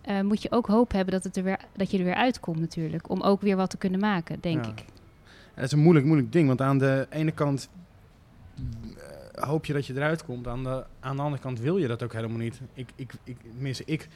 eh, 0.02 0.22
moet 0.22 0.42
je 0.42 0.52
ook 0.52 0.68
hoop 0.68 0.92
hebben 0.92 1.14
dat, 1.14 1.24
het 1.24 1.38
er 1.38 1.44
weer, 1.44 1.60
dat 1.76 1.92
je 1.92 1.98
er 1.98 2.04
weer 2.04 2.16
uitkomt 2.16 2.60
natuurlijk. 2.60 3.10
Om 3.10 3.22
ook 3.22 3.42
weer 3.42 3.56
wat 3.56 3.70
te 3.70 3.78
kunnen 3.78 4.00
maken, 4.00 4.40
denk 4.40 4.66
Ja. 4.66 4.72
ik. 4.72 4.86
Het 5.54 5.64
is 5.66 5.72
een 5.72 5.80
moeilijk, 5.80 6.06
moeilijk 6.06 6.32
ding, 6.32 6.48
want 6.48 6.62
aan 6.62 6.78
de 6.78 7.08
ene 7.10 7.32
kant 7.32 7.70
eh, 8.56 9.44
hoop 9.44 9.66
je 9.66 9.74
dat 9.74 9.86
je 9.86 9.94
eruit 9.96 10.26
komt, 10.26 10.48
aan 10.48 10.64
de, 10.64 10.84
aan 11.00 11.16
de 11.16 11.22
andere 11.22 11.42
kant 11.42 11.60
wil 11.60 11.78
je 11.78 11.88
dat 11.88 12.04
ook 12.04 12.14
helemaal 12.14 12.38
niet. 12.38 12.62
Ik, 12.74 12.90
ik, 12.96 13.14
ik, 13.24 13.38
tenminste, 13.42 13.84
ik, 13.86 14.08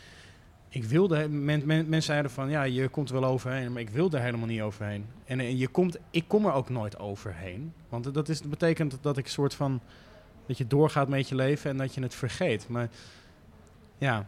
ik 0.70 0.84
wilde, 0.84 1.28
men, 1.30 1.62
men, 1.66 1.66
mensen 1.66 2.02
zeiden 2.02 2.32
van 2.32 2.50
ja, 2.50 2.64
je 2.64 2.88
komt 2.88 3.10
er 3.10 3.20
wel 3.20 3.30
overheen, 3.30 3.72
maar 3.72 3.82
ik 3.82 3.90
wilde 3.90 4.18
er 4.18 4.24
helemaal 4.24 4.48
niet 4.48 4.62
overheen. 4.62 5.06
En, 5.26 5.40
eh, 5.40 5.60
je 5.60 5.68
komt, 5.68 5.98
ik 6.12 6.24
kom 6.28 6.46
er 6.46 6.54
ook 6.54 6.70
nooit 6.70 7.00
overheen, 7.00 7.74
want 7.90 8.14
dat, 8.14 8.30
is, 8.30 8.40
dat 8.42 8.50
betekent 8.50 8.98
dat 9.02 9.18
ik 9.18 9.26
een 9.26 9.32
soort 9.32 9.54
van, 9.54 9.82
dat 10.48 10.58
je 10.58 10.68
doorgaat 10.68 11.08
met 11.08 11.30
je 11.30 11.36
leven 11.36 11.70
en 11.70 11.78
dat 11.78 11.94
je 11.94 12.02
het 12.02 12.16
vergeet. 12.16 12.68
Maar 12.70 12.90
ja, 13.98 14.26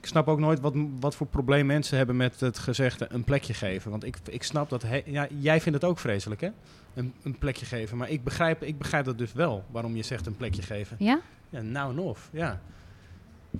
ik 0.00 0.06
snap 0.06 0.28
ook 0.28 0.38
nooit 0.38 0.60
wat, 0.60 0.74
wat 1.00 1.16
voor 1.16 1.26
probleem 1.26 1.66
mensen 1.66 1.96
hebben 1.96 2.16
met 2.16 2.40
het 2.40 2.58
gezegde 2.58 3.06
een 3.10 3.24
plekje 3.24 3.54
geven. 3.54 3.90
Want 3.90 4.04
ik, 4.04 4.16
ik 4.30 4.42
snap 4.42 4.68
dat... 4.70 4.82
he- 4.82 5.02
ja, 5.04 5.26
jij 5.38 5.60
vindt 5.60 5.80
het 5.80 5.90
ook 5.90 5.98
vreselijk, 5.98 6.40
hè? 6.40 6.48
Een, 6.94 7.12
een 7.22 7.38
plekje 7.38 7.66
geven. 7.66 7.96
Maar 7.96 8.10
ik 8.10 8.24
begrijp, 8.24 8.62
ik 8.62 8.78
begrijp 8.78 9.04
dat 9.04 9.18
dus 9.18 9.32
wel, 9.32 9.64
waarom 9.70 9.96
je 9.96 10.02
zegt 10.02 10.26
een 10.26 10.36
plekje 10.36 10.62
geven. 10.62 10.96
Ja? 10.98 11.20
Ja, 11.50 11.60
nou 11.60 11.90
en 11.92 11.98
of, 11.98 12.28
ja. 12.32 12.60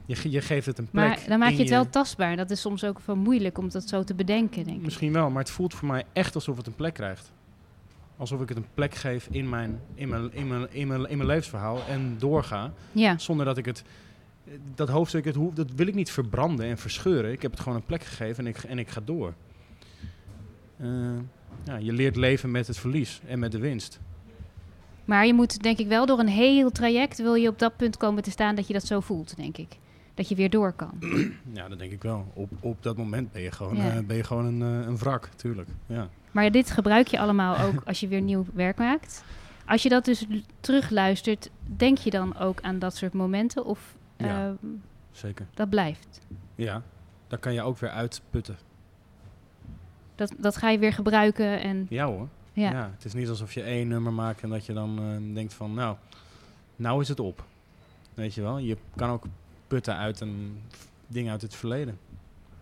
Je, 0.06 0.30
je 0.30 0.40
geeft 0.40 0.66
het 0.66 0.78
een 0.78 0.88
plek. 0.90 1.04
Maar 1.06 1.18
dan 1.28 1.38
maak 1.38 1.50
je 1.50 1.58
het 1.58 1.68
wel 1.68 1.88
tastbaar. 1.90 2.36
Dat 2.36 2.50
is 2.50 2.60
soms 2.60 2.84
ook 2.84 3.00
wel 3.04 3.16
moeilijk 3.16 3.58
om 3.58 3.68
dat 3.70 3.88
zo 3.88 4.04
te 4.04 4.14
bedenken, 4.14 4.64
denk 4.64 4.76
ik. 4.76 4.82
Misschien 4.82 5.12
wel, 5.12 5.30
maar 5.30 5.42
het 5.42 5.50
voelt 5.52 5.74
voor 5.74 5.88
mij 5.88 6.04
echt 6.12 6.34
alsof 6.34 6.56
het 6.56 6.66
een 6.66 6.74
plek 6.74 6.94
krijgt. 6.94 7.32
Alsof 8.16 8.40
ik 8.40 8.48
het 8.48 8.58
een 8.58 8.66
plek 8.74 8.94
geef 8.94 9.28
in 9.30 9.48
mijn, 9.48 9.80
in 9.94 10.08
mijn, 10.08 10.32
in 10.32 10.48
mijn, 10.48 10.66
in 10.72 10.86
mijn, 10.88 11.08
in 11.08 11.16
mijn 11.16 11.28
levensverhaal 11.28 11.80
en 11.88 12.14
doorga. 12.18 12.72
Ja, 12.92 13.18
Zonder 13.18 13.46
dat 13.46 13.56
ik 13.58 13.64
het. 13.64 13.82
Dat 14.74 14.88
hoofdstuk, 14.88 15.24
het 15.24 15.34
hoef, 15.34 15.54
dat 15.54 15.70
wil 15.76 15.86
ik 15.86 15.94
niet 15.94 16.10
verbranden 16.10 16.66
en 16.66 16.78
verscheuren. 16.78 17.32
Ik 17.32 17.42
heb 17.42 17.50
het 17.50 17.60
gewoon 17.60 17.78
een 17.78 17.86
plek 17.86 18.04
gegeven 18.04 18.44
en 18.46 18.50
ik, 18.50 18.56
en 18.62 18.78
ik 18.78 18.88
ga 18.88 19.00
door. 19.04 19.34
Eh, 20.76 20.88
ja, 21.64 21.76
je 21.76 21.92
leert 21.92 22.16
leven 22.16 22.50
met 22.50 22.66
het 22.66 22.78
verlies 22.78 23.20
en 23.26 23.38
met 23.38 23.52
de 23.52 23.58
winst. 23.58 24.00
maar 25.04 25.26
je 25.26 25.34
moet 25.34 25.62
denk 25.62 25.78
ik 25.78 25.86
wel 25.88 26.06
door 26.06 26.18
een 26.18 26.28
heel 26.28 26.70
traject... 26.70 27.18
wil 27.18 27.34
je 27.34 27.48
op 27.48 27.58
dat 27.58 27.76
punt 27.76 27.96
komen 27.96 28.22
te 28.22 28.30
staan 28.30 28.54
dat 28.54 28.66
je 28.66 28.72
dat 28.72 28.84
zo 28.86 29.00
voelt, 29.00 29.36
denk 29.36 29.56
ik. 29.56 29.76
Dat 30.14 30.28
je 30.28 30.34
weer 30.34 30.50
door 30.50 30.72
kan. 30.72 30.92
Ja, 31.52 31.68
dat 31.68 31.78
denk 31.78 31.92
ik 31.92 32.02
wel. 32.02 32.26
Op, 32.34 32.50
op 32.60 32.82
dat 32.82 32.96
moment 32.96 33.32
ben 33.32 33.42
je 33.42 33.50
gewoon, 33.50 33.76
Ja. 33.76 33.90
eh, 33.96 34.04
ben 34.06 34.16
je 34.16 34.24
gewoon 34.24 34.44
een, 34.44 34.62
eh, 34.82 34.86
een 34.86 34.98
wrak, 34.98 35.28
tuurlijk. 35.36 35.68
Ja. 35.86 36.08
Maar 36.32 36.50
dit 36.50 36.70
gebruik 36.70 37.06
je 37.06 37.18
allemaal 37.18 37.58
ook 37.58 37.82
als 37.86 38.00
je 38.00 38.08
weer 38.08 38.20
nieuw 38.20 38.44
werk 38.54 38.76
maakt. 38.78 39.24
Als 39.66 39.82
je 39.82 39.88
dat 39.88 40.04
dus 40.04 40.26
terugluistert, 40.60 41.50
denk 41.76 41.98
je 41.98 42.10
dan 42.10 42.36
ook 42.38 42.60
aan 42.60 42.78
dat 42.78 42.96
soort 42.96 43.12
momenten? 43.12 43.64
Of 43.64 43.96
Ja. 44.26 44.46
ehm, 44.46 44.68
Zeker. 45.10 45.46
dat 45.54 45.68
blijft? 45.70 46.20
Ja, 46.54 46.82
daar 47.26 47.38
kan 47.38 47.52
je 47.52 47.62
ook 47.62 47.78
weer 47.78 47.90
uitputten. 47.90 48.56
Dat, 50.14 50.34
dat 50.38 50.56
ga 50.56 50.68
je 50.70 50.78
weer 50.78 50.92
gebruiken 50.92 51.60
en 51.60 51.86
Ja 51.90 52.06
hoor. 52.06 52.28
ja. 52.52 52.70
Ja. 52.70 52.90
het 52.94 53.04
is 53.04 53.12
niet 53.14 53.28
alsof 53.28 53.52
je 53.54 53.62
één 53.62 53.88
nummer 53.88 54.12
maakt 54.12 54.42
en 54.42 54.48
dat 54.48 54.66
je 54.66 54.72
dan 54.72 54.98
eh, 54.98 55.34
denkt 55.34 55.54
van, 55.54 55.74
nou, 55.74 55.96
nou 56.76 57.00
is 57.00 57.08
het 57.08 57.20
op. 57.20 57.44
Weet 58.14 58.34
je 58.34 58.42
wel, 58.42 58.58
je 58.58 58.76
kan 58.96 59.10
ook 59.10 59.24
putten 59.66 59.96
uit 59.96 60.20
een 60.20 60.62
ding 61.06 61.30
uit 61.30 61.42
het 61.42 61.54
verleden. 61.54 61.98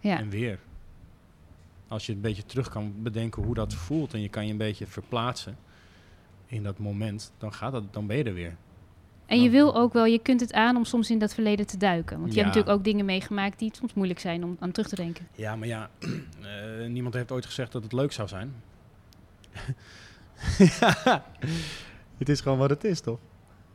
ja. 0.01 0.19
En 0.19 0.29
weer. 0.29 0.59
Als 1.89 2.07
je 2.07 2.13
een 2.13 2.21
beetje 2.21 2.45
terug 2.47 2.69
kan 2.69 2.95
bedenken 3.03 3.43
hoe 3.43 3.55
dat 3.55 3.75
voelt 3.75 4.15
en 4.15 4.21
je 4.21 4.29
kan 4.29 4.45
je 4.47 4.51
een 4.53 4.59
beetje 4.59 4.87
verplaatsen 4.87 5.57
in 6.47 6.63
dat 6.63 6.79
moment, 6.79 7.33
dan, 7.39 7.53
gaat 7.53 7.73
dat, 7.73 7.93
dan 7.93 8.07
ben 8.07 8.17
je 8.17 8.25
er 8.25 8.35
weer. 8.35 8.57
En 9.27 9.43
je 9.43 9.51
wil 9.51 9.77
ook 9.77 9.93
wel, 9.93 10.05
je 10.05 10.19
kunt 10.19 10.41
het 10.41 10.53
aan 10.53 10.77
om 10.77 10.85
soms 10.85 11.11
in 11.11 11.19
dat 11.19 11.35
verleden 11.35 11.67
te 11.67 11.77
duiken. 11.77 12.19
Want 12.21 12.29
je 12.33 12.37
Ja. 12.39 12.43
hebt 12.45 12.55
natuurlijk 12.57 12.79
ook 12.79 12.85
dingen 12.85 13.05
meegemaakt 13.05 13.59
die 13.59 13.71
soms 13.79 13.95
moeilijk 13.95 14.21
zijn 14.21 14.45
om 14.45 14.57
aan 14.61 14.71
terug 14.73 14.89
te 14.89 14.97
denken. 14.97 15.27
Ja, 15.35 15.57
maar 15.57 15.69
ja, 15.69 15.91
eh, 16.01 16.87
niemand 16.89 17.15
heeft 17.15 17.33
ooit 17.33 17.47
gezegd 17.47 17.73
dat 17.73 17.83
het 17.83 17.93
leuk 17.93 18.13
zou 18.13 18.29
zijn. 18.29 18.53
ja, 20.59 21.25
het 22.19 22.29
is 22.29 22.41
gewoon 22.41 22.59
wat 22.59 22.71
het 22.71 22.85
is, 22.85 23.01
toch? 23.01 23.19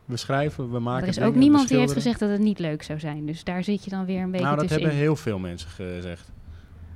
We 0.04 0.16
schrijven, 0.16 0.70
we 0.70 0.78
maken 0.78 1.02
er 1.02 1.08
is 1.08 1.14
dingen, 1.14 1.28
ook 1.30 1.34
niemand 1.36 1.68
die 1.68 1.78
heeft 1.78 1.92
gezegd 1.92 2.18
dat 2.20 2.30
het 2.30 2.40
niet 2.40 2.58
leuk 2.58 2.82
zou 2.82 2.98
zijn. 2.98 3.26
Dus 3.26 3.44
daar 3.44 3.64
zit 3.64 3.84
je 3.84 3.90
dan 3.90 4.04
weer 4.04 4.20
een 4.22 4.30
beetje 4.30 4.46
Nou, 4.46 4.56
dat 4.58 4.68
tussenin. 4.68 4.86
hebben 4.88 5.06
heel 5.06 5.16
veel 5.16 5.38
mensen 5.38 5.68
gezegd. 5.70 6.30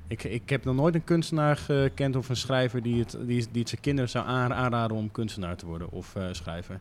Ik, 0.08 0.24
ik 0.24 0.48
heb 0.50 0.64
nog 0.64 0.74
nooit 0.74 0.94
een 0.94 1.04
kunstenaar 1.04 1.56
gekend 1.56 2.16
of 2.16 2.28
een 2.28 2.36
schrijver 2.36 2.82
die 2.82 2.98
het, 2.98 3.10
die, 3.20 3.46
die 3.50 3.60
het 3.60 3.68
zijn 3.68 3.80
kinderen 3.80 4.10
zou 4.10 4.26
aan- 4.26 4.52
aanraden 4.54 4.96
om 4.96 5.10
kunstenaar 5.10 5.56
te 5.56 5.66
worden 5.66 5.90
of 5.90 6.14
eh, 6.16 6.26
schrijver. 6.30 6.80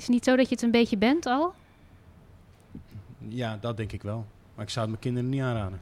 Het 0.00 0.08
is 0.08 0.14
niet 0.14 0.24
zo 0.24 0.36
dat 0.36 0.48
je 0.48 0.54
het 0.54 0.62
een 0.64 0.70
beetje 0.70 0.96
bent 0.96 1.26
al? 1.26 1.54
Ja, 3.18 3.56
dat 3.60 3.76
denk 3.76 3.92
ik 3.92 4.02
wel. 4.02 4.26
Maar 4.54 4.64
ik 4.64 4.70
zou 4.70 4.80
het 4.80 4.88
mijn 4.90 5.00
kinderen 5.14 5.28
niet 5.30 5.40
aanraden. 5.40 5.80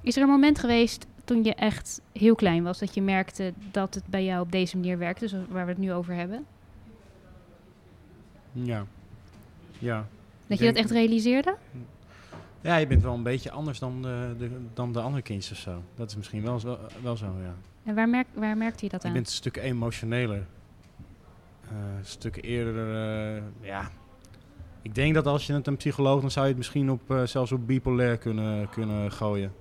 Is 0.00 0.16
er 0.16 0.22
een 0.22 0.28
moment 0.28 0.58
geweest 0.58 1.06
toen 1.24 1.44
je 1.44 1.54
echt 1.54 2.00
heel 2.12 2.34
klein 2.34 2.62
was, 2.62 2.78
dat 2.78 2.94
je 2.94 3.02
merkte 3.02 3.52
dat 3.70 3.94
het 3.94 4.06
bij 4.06 4.24
jou 4.24 4.40
op 4.42 4.52
deze 4.52 4.76
manier 4.76 4.98
werkte, 4.98 5.28
zoals 5.28 5.44
waar 5.48 5.64
we 5.64 5.70
het 5.70 5.80
nu 5.80 5.92
over 5.92 6.14
hebben? 6.14 6.46
Ja. 8.52 8.84
Ja. 9.78 10.06
Dat 10.46 10.58
je 10.58 10.64
dat 10.64 10.74
echt 10.74 10.90
realiseerde? 10.90 11.56
Ja, 12.60 12.76
je 12.76 12.86
bent 12.86 13.02
wel 13.02 13.14
een 13.14 13.22
beetje 13.22 13.50
anders 13.50 13.78
dan 13.78 14.02
de, 14.02 14.34
de, 14.38 14.50
dan 14.74 14.92
de 14.92 15.00
andere 15.00 15.22
kindjes 15.22 15.52
of 15.52 15.58
zo. 15.58 15.82
Dat 15.94 16.10
is 16.10 16.16
misschien 16.16 16.42
wel, 16.42 16.58
zo- 16.58 16.78
wel 17.02 17.16
zo, 17.16 17.26
ja. 17.42 17.54
En 17.84 17.94
waar, 17.94 18.08
merk, 18.08 18.26
waar 18.34 18.56
merkte 18.56 18.84
je 18.84 18.90
dat 18.90 19.02
Je 19.02 19.08
aan? 19.08 19.14
bent 19.14 19.26
een 19.26 19.32
stuk 19.32 19.56
emotioneler. 19.56 20.46
Eh, 21.70 21.98
een 21.98 22.04
stuk 22.04 22.38
eerder, 22.40 22.76
eh, 22.76 23.42
ja. 23.60 23.90
Ik 24.82 24.94
denk 24.94 25.14
dat 25.14 25.26
als 25.26 25.46
je 25.46 25.52
het 25.52 25.66
een 25.66 25.76
psycholoog, 25.76 26.20
dan 26.20 26.30
zou 26.30 26.44
je 26.44 26.50
het 26.50 26.58
misschien 26.58 26.90
op, 26.90 27.10
eh, 27.10 27.22
zelfs 27.22 27.52
op 27.52 27.66
bipolair 27.66 28.18
kunnen, 28.18 28.68
kunnen 28.68 29.12
gooien. 29.12 29.52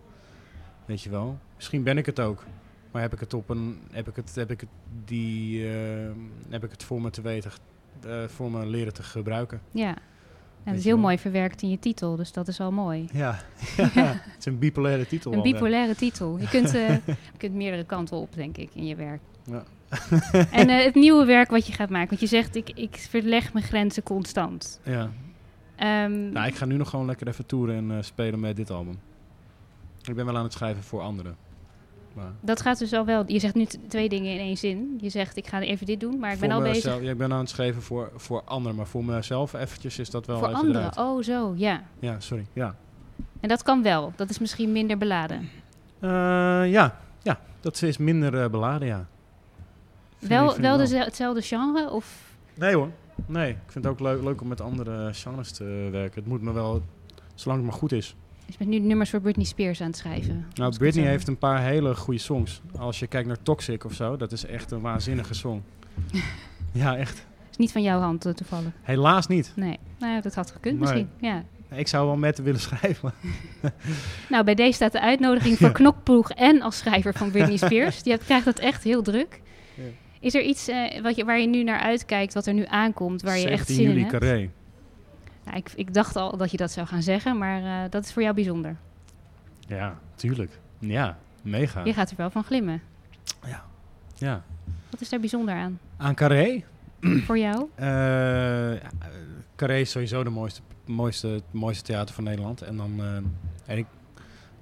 Weet 0.86 1.02
je 1.02 1.10
wel. 1.10 1.38
Misschien 1.56 1.84
ben 1.84 1.98
ik 1.98 2.06
het 2.06 2.20
ook. 2.20 2.44
Maar 2.92 3.02
heb 3.02 3.14
ik 3.14 3.20
het 3.20 3.34
op 3.34 3.50
een, 3.50 3.80
heb 3.92 4.08
ik 4.08 4.16
het, 4.16 4.36
heb 4.36 4.52
ik 4.52 4.60
het, 4.60 4.70
die, 5.06 5.66
heb 6.50 6.64
ik 6.64 6.72
het 6.72 6.84
voor 6.84 7.02
me 7.02 7.10
te 7.10 7.22
weten, 7.22 7.52
voor 8.28 8.52
me 8.52 8.66
leren 8.66 8.94
te 8.94 9.04
gebruiken. 9.04 9.62
Ja. 9.72 9.90
En 9.90 9.96
dat 10.66 10.76
is 10.76 10.84
heel 10.84 10.94
wel. 10.94 11.04
mooi 11.04 11.20
verwerkt 11.20 11.62
in 11.62 11.70
je 11.70 11.80
titel, 11.80 12.16
dus 12.16 12.32
dat 12.32 12.48
is 12.48 12.60
al 12.60 12.72
mooi. 12.72 13.08
Ja, 13.14 13.40
het 13.76 14.36
is 14.40 14.46
een 14.46 14.60
bipolaire 14.60 15.08
titel. 15.08 15.32
Een 15.32 15.38
ja. 15.38 15.44
bipolaire 15.44 15.96
titel. 15.96 16.38
Je 16.38 16.48
kunt, 16.48 16.72
je 17.34 17.38
kunt 17.38 17.54
meerdere 17.54 17.86
kanten 17.86 18.18
op, 18.18 18.34
denk 18.34 18.58
ik, 18.58 18.70
in 18.74 18.86
je 18.86 18.96
werk. 18.96 19.22
Ja. 19.52 19.64
En 20.52 20.70
eh, 20.70 20.84
het 20.84 20.96
nieuwe 20.96 21.26
werk 21.26 21.50
wat 21.50 21.68
je 21.68 21.74
gaat 21.74 21.90
maken, 21.90 22.10
want 22.10 22.22
je 22.22 22.28
zegt, 22.28 22.56
ik, 22.56 22.70
ik 22.76 23.06
verleg 23.10 23.54
mijn 23.54 23.66
grenzen 23.66 24.04
constant. 24.04 24.80
Ja. 24.84 25.10
Ehm, 25.76 26.32
Nou, 26.32 26.48
ik 26.48 26.56
ga 26.56 26.66
nu 26.66 26.76
nog 26.78 26.90
gewoon 26.90 27.06
lekker 27.06 27.28
even 27.28 27.46
toeren 27.46 27.76
en 27.76 27.92
eh, 27.98 28.04
spelen 28.04 28.40
met 28.40 28.56
dit 28.56 28.70
album. 28.72 29.00
Ik 30.04 30.16
ben 30.16 30.26
wel 30.26 30.38
aan 30.38 30.44
het 30.44 30.54
schrijven 30.54 30.84
voor 30.84 31.02
anderen. 31.02 31.36
Maar 32.14 32.32
Dat 32.42 32.62
gaat 32.62 32.80
dus 32.80 32.94
al 32.94 33.06
wel. 33.06 33.24
Je 33.28 33.40
zegt 33.40 33.56
nu 33.56 33.66
twee 33.66 34.10
dingen 34.10 34.34
in 34.34 34.40
één 34.40 34.58
zin. 34.58 34.98
Je 35.02 35.10
zegt, 35.10 35.38
ik 35.38 35.48
ga 35.48 35.62
even 35.62 35.86
dit 35.86 36.00
doen, 36.00 36.20
maar 36.20 36.34
ik 36.34 36.40
ben 36.40 36.52
al 36.52 36.62
bezig 36.62 37.02
Ja, 37.02 37.10
ik 37.12 37.18
ben 37.18 37.34
aan 37.34 37.40
het 37.40 37.50
schrijven 37.50 37.82
voor, 37.82 38.12
voor 38.16 38.42
anderen, 38.44 38.78
maar 38.78 38.88
voor 38.88 39.06
mezelf 39.06 39.54
eventjes 39.54 40.00
is 40.00 40.10
dat 40.10 40.26
wel 40.26 40.38
voor 40.38 40.48
even 40.48 40.60
anderen. 40.60 40.82
eruit. 40.82 40.98
Oh, 40.98 41.24
zo, 41.24 41.54
ja. 41.56 41.84
Ja, 42.00 42.20
sorry. 42.20 42.46
Ja, 42.54 42.76
En 43.40 43.50
dat 43.50 43.64
kan 43.64 43.84
wel. 43.84 44.14
Dat 44.16 44.30
is 44.30 44.40
misschien 44.40 44.72
minder 44.72 44.98
beladen. 44.98 45.50
Eh, 46.00 46.10
ja. 46.72 47.00
ja, 47.22 47.40
dat 47.60 47.82
is 47.82 47.98
minder 47.98 48.50
beladen, 48.50 48.88
ja. 48.88 49.08
Wel 50.20 50.58
wel 50.60 50.80
hetzelfde 50.80 51.42
genre? 51.42 51.90
Of 51.92 52.34
Nee 52.54 52.76
hoor. 52.76 52.90
Nee, 53.26 53.50
ik 53.50 53.58
vind 53.68 53.84
het 53.84 53.94
ook 53.94 54.00
leuk, 54.00 54.24
leuk 54.24 54.42
om 54.42 54.48
met 54.48 54.62
andere 54.62 55.10
genres 55.14 55.52
te 55.52 55.88
werken. 55.92 56.20
Het 56.22 56.30
moet 56.30 56.42
me 56.42 56.52
wel, 56.52 56.82
zolang 57.36 57.62
het 57.62 57.70
maar 57.70 57.80
goed 57.80 57.92
is. 57.92 58.16
je 58.46 58.54
bent 58.58 58.70
nu 58.70 58.80
nummers 58.80 59.10
voor 59.10 59.22
Britney 59.22 59.46
Spears 59.46 59.82
aan 59.82 59.88
het 59.88 59.98
schrijven? 59.98 60.46
Nou, 60.54 60.78
Britney 60.78 61.06
heeft 61.08 61.28
een 61.28 61.38
paar 61.38 61.62
hele 61.62 61.96
goede 61.96 62.20
songs. 62.20 62.62
Als 62.78 63.00
je 63.00 63.08
kijkt 63.08 63.28
naar 63.28 63.42
Toxic 63.44 63.84
of 63.86 63.94
zo, 63.94 64.18
dat 64.18 64.32
is 64.32 64.46
echt 64.46 64.72
een 64.72 64.82
waanzinnige 64.82 65.34
song. 65.34 65.62
ja, 66.72 66.98
echt. 66.98 67.26
Is 67.52 67.58
niet 67.58 67.72
van 67.72 67.82
jouw 67.82 68.00
hand 68.00 68.26
eh, 68.26 68.34
toevallig. 68.34 68.72
Helaas 68.82 69.28
niet. 69.28 69.52
Nee, 69.56 69.78
nou, 70.00 70.14
ja, 70.14 70.22
dat 70.22 70.36
had 70.36 70.52
gekund 70.52 70.74
Nee. 70.80 70.82
misschien. 70.82 71.10
Ja. 71.20 71.44
Ik 71.78 71.88
zou 71.88 72.06
wel 72.08 72.16
met 72.18 72.38
willen 72.42 72.60
schrijven. 72.60 73.14
Nou, 74.30 74.44
bij 74.44 74.56
deze 74.56 74.74
staat 74.74 74.92
de 74.92 75.02
uitnodiging 75.02 75.58
voor 75.58 75.68
Ja. 75.68 75.74
Knokploeg 75.80 76.32
en 76.32 76.62
als 76.62 76.78
schrijver 76.78 77.14
van 77.14 77.32
Britney 77.32 77.58
Spears. 77.58 78.02
Je 78.04 78.10
hebt- 78.10 78.24
krijgt 78.26 78.46
het 78.46 78.60
echt 78.60 78.84
heel 78.84 79.02
druk. 79.02 79.42
Ja. 79.76 79.84
Is 80.20 80.36
er 80.36 80.42
iets 80.42 80.68
eh, 80.68 81.02
wat 81.02 81.16
je, 81.16 81.26
waar 81.26 81.40
je 81.40 81.48
nu 81.48 81.64
naar 81.64 81.80
uitkijkt, 81.80 82.34
wat 82.34 82.46
er 82.46 82.54
nu 82.54 82.66
aankomt, 82.66 83.22
waar 83.22 83.38
je 83.38 83.50
echt 83.50 83.68
17 83.68 83.76
zin 83.76 83.86
in 83.86 83.90
juli, 83.92 84.00
hebt? 84.00 84.12
Carré. 84.12 84.50
Nou, 85.46 85.58
ik, 85.58 85.72
ik 85.76 85.94
dacht 85.94 86.16
al 86.16 86.38
dat 86.38 86.52
je 86.52 86.58
dat 86.58 86.72
zou 86.72 86.88
gaan 86.88 87.02
zeggen, 87.02 87.38
maar 87.38 87.64
eh, 87.64 87.90
dat 87.92 88.04
is 88.04 88.14
voor 88.14 88.22
jou 88.22 88.36
bijzonder. 88.36 88.76
Ja, 89.68 90.00
tuurlijk. 90.16 90.60
Ja, 90.80 91.18
mega. 91.42 91.84
Je 91.84 91.94
gaat 91.94 92.10
er 92.10 92.18
wel 92.18 92.30
van 92.30 92.44
glimmen. 92.44 92.82
Ja. 94.16 94.44
Wat 94.90 95.02
is 95.02 95.10
daar 95.10 95.20
bijzonder 95.20 95.56
aan? 95.56 95.80
Aan 95.98 96.16
Carré? 96.16 96.64
voor 97.28 97.38
jou? 97.38 97.68
Ja, 97.78 98.74
eh, 98.74 98.90
Carré 99.56 99.80
is 99.80 99.92
sowieso 99.92 100.24
de 100.24 100.30
mooiste, 100.30 100.62
mooiste, 100.86 101.28
het 101.28 101.44
mooiste 101.52 101.84
theater 101.84 102.16
van 102.16 102.24
Nederland. 102.24 102.62
En 102.62 102.78
dan, 102.78 103.02
en 103.66 103.78
ik, 103.78 103.86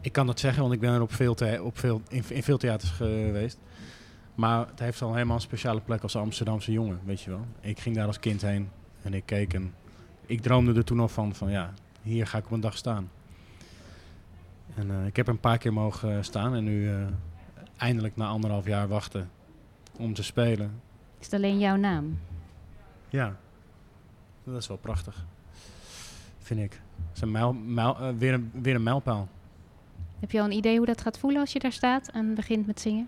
ik 0.01 0.11
kan 0.11 0.27
dat 0.27 0.39
zeggen, 0.39 0.61
want 0.61 0.73
ik 0.73 0.79
ben 0.79 0.93
er 0.93 1.01
op 1.01 1.13
veel 1.13 1.35
op 1.61 1.77
veel, 1.77 2.01
in, 2.09 2.23
in 2.27 2.43
veel 2.43 2.57
theaters 2.57 2.91
geweest. 2.91 3.57
Maar 4.37 4.67
het 4.67 4.79
heeft 4.79 5.01
al 5.01 5.13
helemaal 5.13 5.35
een 5.35 5.41
speciale 5.41 5.81
plek 5.81 6.03
als 6.03 6.15
Amsterdamse 6.15 6.71
jongen, 6.71 6.99
weet 7.05 7.21
je 7.21 7.29
wel. 7.29 7.45
Ik 7.59 7.79
ging 7.79 7.95
daar 7.95 8.07
als 8.07 8.19
kind 8.19 8.41
heen 8.41 8.69
en 9.01 9.13
ik 9.13 9.25
keek 9.25 9.53
en 9.53 9.73
ik 10.25 10.41
droomde 10.41 10.73
er 10.73 10.83
toen 10.85 10.99
al 10.99 11.07
van, 11.07 11.35
van 11.35 11.49
ja, 11.51 11.73
hier 12.01 12.27
ga 12.27 12.37
ik 12.37 12.45
op 12.45 12.51
een 12.51 12.59
dag 12.59 12.77
staan. 12.77 13.09
En 14.75 14.91
eh, 14.91 15.05
ik 15.05 15.15
heb 15.15 15.27
een 15.27 15.39
paar 15.39 15.57
keer 15.57 15.73
mogen 15.73 16.23
staan 16.25 16.55
en 16.55 16.63
nu 16.63 16.89
eh, 16.89 16.95
eindelijk 17.77 18.15
na 18.15 18.27
anderhalf 18.27 18.65
jaar 18.65 18.87
wachten 18.87 19.29
om 19.97 20.13
te 20.13 20.23
spelen, 20.23 20.81
Is 21.19 21.25
het 21.25 21.33
alleen 21.35 21.59
jouw 21.59 21.75
naam? 21.75 22.19
ja, 23.09 23.35
dat 24.43 24.55
is 24.61 24.67
wel 24.67 24.77
prachtig. 24.77 25.25
Vind 26.39 26.59
ik. 26.59 26.71
Het 26.71 27.15
is 27.15 27.21
een 27.21 27.31
mijl, 27.31 27.53
mijl- 27.53 27.97
eh, 27.99 28.09
weer, 28.17 28.33
een, 28.33 28.51
weer 28.53 28.75
een 28.75 28.83
mijlpaal. 28.83 29.27
Heb 30.19 30.31
je 30.31 30.39
al 30.39 30.45
een 30.45 30.51
idee 30.51 30.77
hoe 30.77 30.85
dat 30.85 31.01
gaat 31.01 31.17
voelen 31.19 31.39
als 31.41 31.51
je 31.51 31.59
daar 31.59 31.71
staat 31.71 32.07
en 32.09 32.33
begint 32.35 32.67
met 32.67 32.79
zingen? 32.81 33.07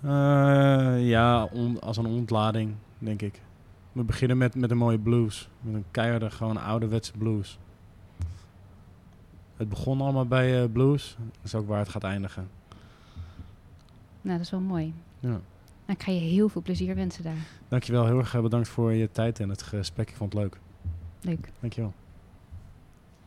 Eh, 0.00 1.08
ja, 1.08 1.44
on- 1.44 1.80
als 1.80 1.96
een 1.96 2.06
ontlading, 2.06 2.74
denk 2.98 3.22
ik. 3.22 3.40
We 3.92 4.02
beginnen 4.04 4.38
met, 4.38 4.54
met 4.54 4.70
een 4.70 4.76
mooie 4.76 4.98
blues. 4.98 5.48
Met 5.60 5.74
een 5.74 5.84
keiharde, 5.90 6.30
gewoon 6.30 6.56
ouderwetse 6.56 7.12
blues. 7.18 7.58
Het 9.56 9.68
begon 9.68 10.00
allemaal 10.00 10.26
bij 10.26 10.62
eh, 10.62 10.68
blues. 10.72 11.16
Dat 11.18 11.44
is 11.44 11.54
ook 11.54 11.66
waar 11.68 11.78
het 11.78 11.88
gaat 11.88 12.04
eindigen. 12.04 12.48
Nou, 14.22 14.36
dat 14.36 14.46
is 14.46 14.50
wel 14.50 14.60
mooi. 14.60 14.94
Ja. 15.20 15.28
Nou, 15.28 15.98
ik 15.98 16.02
ga 16.02 16.12
je 16.12 16.20
heel 16.20 16.48
veel 16.48 16.62
plezier 16.62 16.94
wensen 16.94 17.22
daar. 17.24 17.46
Dankjewel, 17.68 18.06
heel 18.06 18.18
erg 18.18 18.34
eh, 18.34 18.42
bedankt 18.42 18.68
voor 18.68 18.92
je 18.92 19.10
tijd 19.12 19.40
en 19.40 19.48
het 19.48 19.62
gesprek. 19.62 20.10
Ik 20.10 20.16
vond 20.16 20.32
het 20.32 20.42
leuk. 20.42 20.58
Leuk. 21.20 21.48
Dankjewel. 21.60 21.92